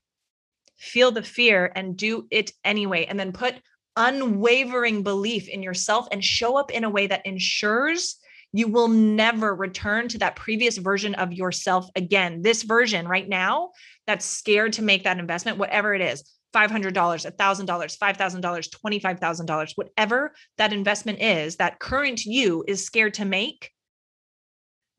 feel 0.77 1.11
the 1.11 1.23
fear, 1.23 1.71
and 1.75 1.97
do 1.97 2.27
it 2.31 2.51
anyway. 2.63 3.05
And 3.05 3.19
then 3.19 3.31
put 3.31 3.55
unwavering 3.95 5.03
belief 5.03 5.47
in 5.47 5.63
yourself 5.63 6.07
and 6.11 6.23
show 6.23 6.57
up 6.57 6.71
in 6.71 6.83
a 6.83 6.89
way 6.89 7.07
that 7.07 7.25
ensures 7.25 8.17
you 8.51 8.67
will 8.67 8.87
never 8.87 9.53
return 9.53 10.07
to 10.07 10.17
that 10.19 10.35
previous 10.35 10.77
version 10.77 11.15
of 11.15 11.33
yourself 11.33 11.87
again. 11.95 12.41
This 12.41 12.63
version 12.63 13.07
right 13.07 13.27
now 13.27 13.71
that's 14.07 14.25
scared 14.25 14.73
to 14.73 14.81
make 14.81 15.03
that 15.03 15.19
investment, 15.19 15.57
whatever 15.57 15.93
it 15.93 16.01
is. 16.01 16.23
$500, 16.53 16.91
$1,000, 16.91 17.35
$5,000, 17.37 18.69
$25,000, 18.69 19.71
whatever 19.75 20.33
that 20.57 20.73
investment 20.73 21.21
is, 21.21 21.57
that 21.57 21.77
current 21.77 22.25
you 22.25 22.63
is 22.67 22.83
scared 22.83 23.13
to 23.15 23.25
make, 23.25 23.71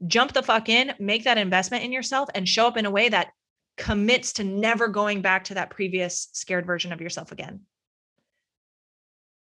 jump 0.06 0.32
the 0.32 0.42
fuck 0.42 0.68
in, 0.68 0.92
make 0.98 1.24
that 1.24 1.38
investment 1.38 1.84
in 1.84 1.92
yourself, 1.92 2.28
and 2.34 2.48
show 2.48 2.66
up 2.66 2.76
in 2.76 2.86
a 2.86 2.90
way 2.90 3.08
that 3.08 3.28
commits 3.76 4.34
to 4.34 4.44
never 4.44 4.88
going 4.88 5.22
back 5.22 5.44
to 5.44 5.54
that 5.54 5.70
previous 5.70 6.28
scared 6.32 6.66
version 6.66 6.92
of 6.92 7.00
yourself 7.00 7.32
again. 7.32 7.60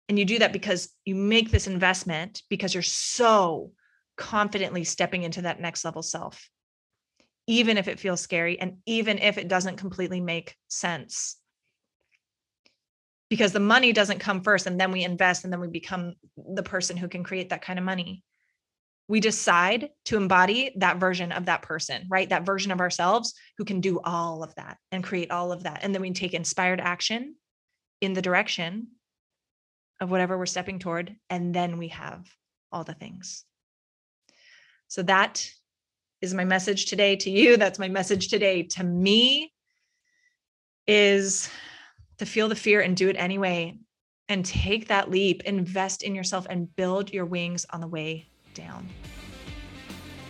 And 0.09 0.19
you 0.19 0.25
do 0.25 0.41
that 0.41 0.53
because 0.53 0.89
you 1.05 1.15
make 1.15 1.51
this 1.51 1.67
investment 1.67 2.43
because 2.49 2.75
you're 2.75 2.83
so 2.83 3.73
confidently 4.17 4.85
stepping 4.85 5.23
into 5.23 5.43
that 5.43 5.61
next 5.61 5.85
level 5.85 6.03
self, 6.03 6.49
even 7.47 7.79
if 7.79 7.87
it 7.89 8.01
feels 8.01 8.21
scary 8.21 8.59
and 8.59 8.79
even 8.87 9.19
if 9.19 9.39
it 9.39 9.49
doesn't 9.49 9.77
completely 9.77 10.21
make 10.21 10.57
sense. 10.69 11.37
Because 13.29 13.53
the 13.53 13.61
money 13.61 13.93
doesn't 13.93 14.19
come 14.19 14.43
first, 14.43 14.67
and 14.67 14.81
then 14.81 14.91
we 14.91 15.05
invest, 15.05 15.45
and 15.45 15.53
then 15.53 15.61
we 15.61 15.69
become 15.69 16.15
the 16.37 16.65
person 16.65 16.97
who 16.97 17.07
can 17.07 17.23
create 17.23 17.51
that 17.51 17.63
kind 17.63 17.79
of 17.79 17.85
money 17.85 18.25
we 19.11 19.18
decide 19.18 19.88
to 20.05 20.16
embody 20.16 20.70
that 20.77 20.99
version 20.99 21.33
of 21.33 21.46
that 21.46 21.62
person, 21.62 22.07
right? 22.09 22.29
That 22.29 22.46
version 22.46 22.70
of 22.70 22.79
ourselves 22.79 23.35
who 23.59 23.64
can 23.64 23.81
do 23.81 23.99
all 24.05 24.44
of 24.44 24.55
that 24.55 24.79
and 24.92 25.03
create 25.03 25.33
all 25.33 25.51
of 25.51 25.64
that. 25.64 25.81
And 25.83 25.92
then 25.92 26.01
we 26.01 26.12
take 26.12 26.33
inspired 26.33 26.81
action 26.81 27.35
in 28.01 28.12
the 28.12 28.23
direction 28.23 28.87
of 30.01 30.12
whatever 30.12 30.38
we're 30.38 30.46
stepping 30.46 30.79
toward. 30.79 31.16
And 31.29 31.53
then 31.53 31.77
we 31.77 31.88
have 31.88 32.25
all 32.70 32.85
the 32.85 32.94
things. 32.94 33.44
So 34.87 35.03
that 35.03 35.44
is 36.23 36.33
my 36.33 36.44
message 36.44 36.87
today 36.87 37.16
to 37.16 37.31
you. 37.31 37.57
That's 37.57 37.81
my 37.81 37.88
message 37.88 38.29
today 38.29 38.62
to 38.62 38.85
me 38.85 39.53
is 40.87 41.51
to 42.18 42.27
feel 42.27 42.49
the 42.49 42.55
fear 42.55 42.81
and 42.81 42.96
do 42.96 43.09
it 43.09 43.16
anyway 43.16 43.77
and 44.29 44.44
take 44.44 44.87
that 44.87 45.11
leap, 45.11 45.42
invest 45.42 46.05
in 46.05 46.14
yourself 46.14 46.46
and 46.49 46.73
build 46.77 47.12
your 47.12 47.27
wings 47.27 47.66
on 47.70 47.81
the 47.81 47.88
way 47.88 48.30
down. 48.55 48.89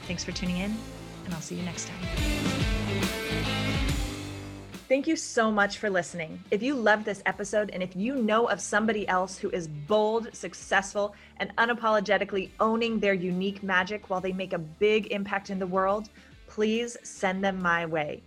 Thanks 0.07 0.25
for 0.25 0.33
tuning 0.33 0.57
in, 0.57 0.77
and 1.25 1.35
I'll 1.35 1.41
see 1.41 1.55
you 1.55 1.63
next 1.63 1.89
time. 1.89 2.51
Thank 4.91 5.07
you 5.07 5.15
so 5.15 5.53
much 5.53 5.79
for 5.79 5.89
listening. 5.89 6.43
If 6.51 6.65
you 6.65 6.75
love 6.75 7.05
this 7.05 7.23
episode 7.25 7.71
and 7.71 7.81
if 7.81 7.95
you 7.95 8.17
know 8.17 8.49
of 8.49 8.61
somebody 8.61 9.07
else 9.07 9.39
who 9.39 9.49
is 9.51 9.69
bold, 9.69 10.35
successful, 10.35 11.15
and 11.37 11.55
unapologetically 11.59 12.51
owning 12.59 12.99
their 12.99 13.15
unique 13.15 13.63
magic 13.63 14.11
while 14.11 14.21
they 14.21 14.33
make 14.33 14.53
a 14.53 14.59
big 14.59 15.13
impact 15.13 15.49
in 15.49 15.61
the 15.61 15.67
world, 15.67 16.09
please 16.49 16.97
send 17.05 17.45
them 17.45 17.63
my 17.63 17.87
way. 17.87 18.21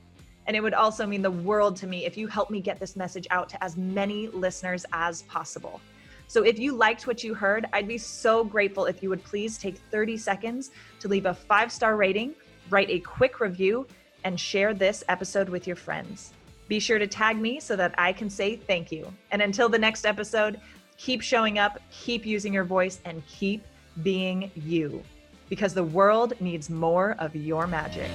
And 0.47 0.55
it 0.55 0.61
would 0.61 0.73
also 0.73 1.05
mean 1.05 1.21
the 1.21 1.31
world 1.31 1.75
to 1.77 1.87
me 1.87 2.05
if 2.05 2.17
you 2.17 2.27
help 2.27 2.49
me 2.49 2.61
get 2.61 2.79
this 2.79 2.95
message 2.95 3.27
out 3.29 3.49
to 3.49 3.61
as 3.61 3.75
many 3.75 4.29
listeners 4.29 4.85
as 4.93 5.23
possible. 5.23 5.81
So 6.27 6.43
if 6.43 6.57
you 6.57 6.75
liked 6.75 7.05
what 7.05 7.23
you 7.23 7.33
heard, 7.33 7.65
I'd 7.73 7.87
be 7.87 7.97
so 7.97 8.43
grateful 8.43 8.85
if 8.85 9.03
you 9.03 9.09
would 9.09 9.23
please 9.23 9.57
take 9.57 9.77
30 9.77 10.17
seconds 10.17 10.71
to 10.99 11.07
leave 11.07 11.25
a 11.25 11.33
five 11.33 11.71
star 11.71 11.95
rating, 11.95 12.33
write 12.69 12.89
a 12.89 12.99
quick 12.99 13.39
review, 13.39 13.87
and 14.23 14.39
share 14.39 14.73
this 14.73 15.03
episode 15.09 15.49
with 15.49 15.67
your 15.67 15.75
friends. 15.75 16.33
Be 16.67 16.79
sure 16.79 16.97
to 16.97 17.07
tag 17.07 17.37
me 17.39 17.59
so 17.59 17.75
that 17.75 17.93
I 17.97 18.13
can 18.13 18.29
say 18.29 18.55
thank 18.55 18.91
you. 18.91 19.13
And 19.31 19.41
until 19.41 19.69
the 19.69 19.77
next 19.77 20.05
episode, 20.05 20.59
keep 20.97 21.21
showing 21.21 21.59
up, 21.59 21.79
keep 21.91 22.25
using 22.25 22.53
your 22.53 22.63
voice, 22.63 22.99
and 23.05 23.25
keep 23.27 23.63
being 24.01 24.49
you 24.55 25.03
because 25.49 25.73
the 25.73 25.83
world 25.83 26.33
needs 26.39 26.69
more 26.69 27.15
of 27.19 27.35
your 27.35 27.67
magic. 27.67 28.09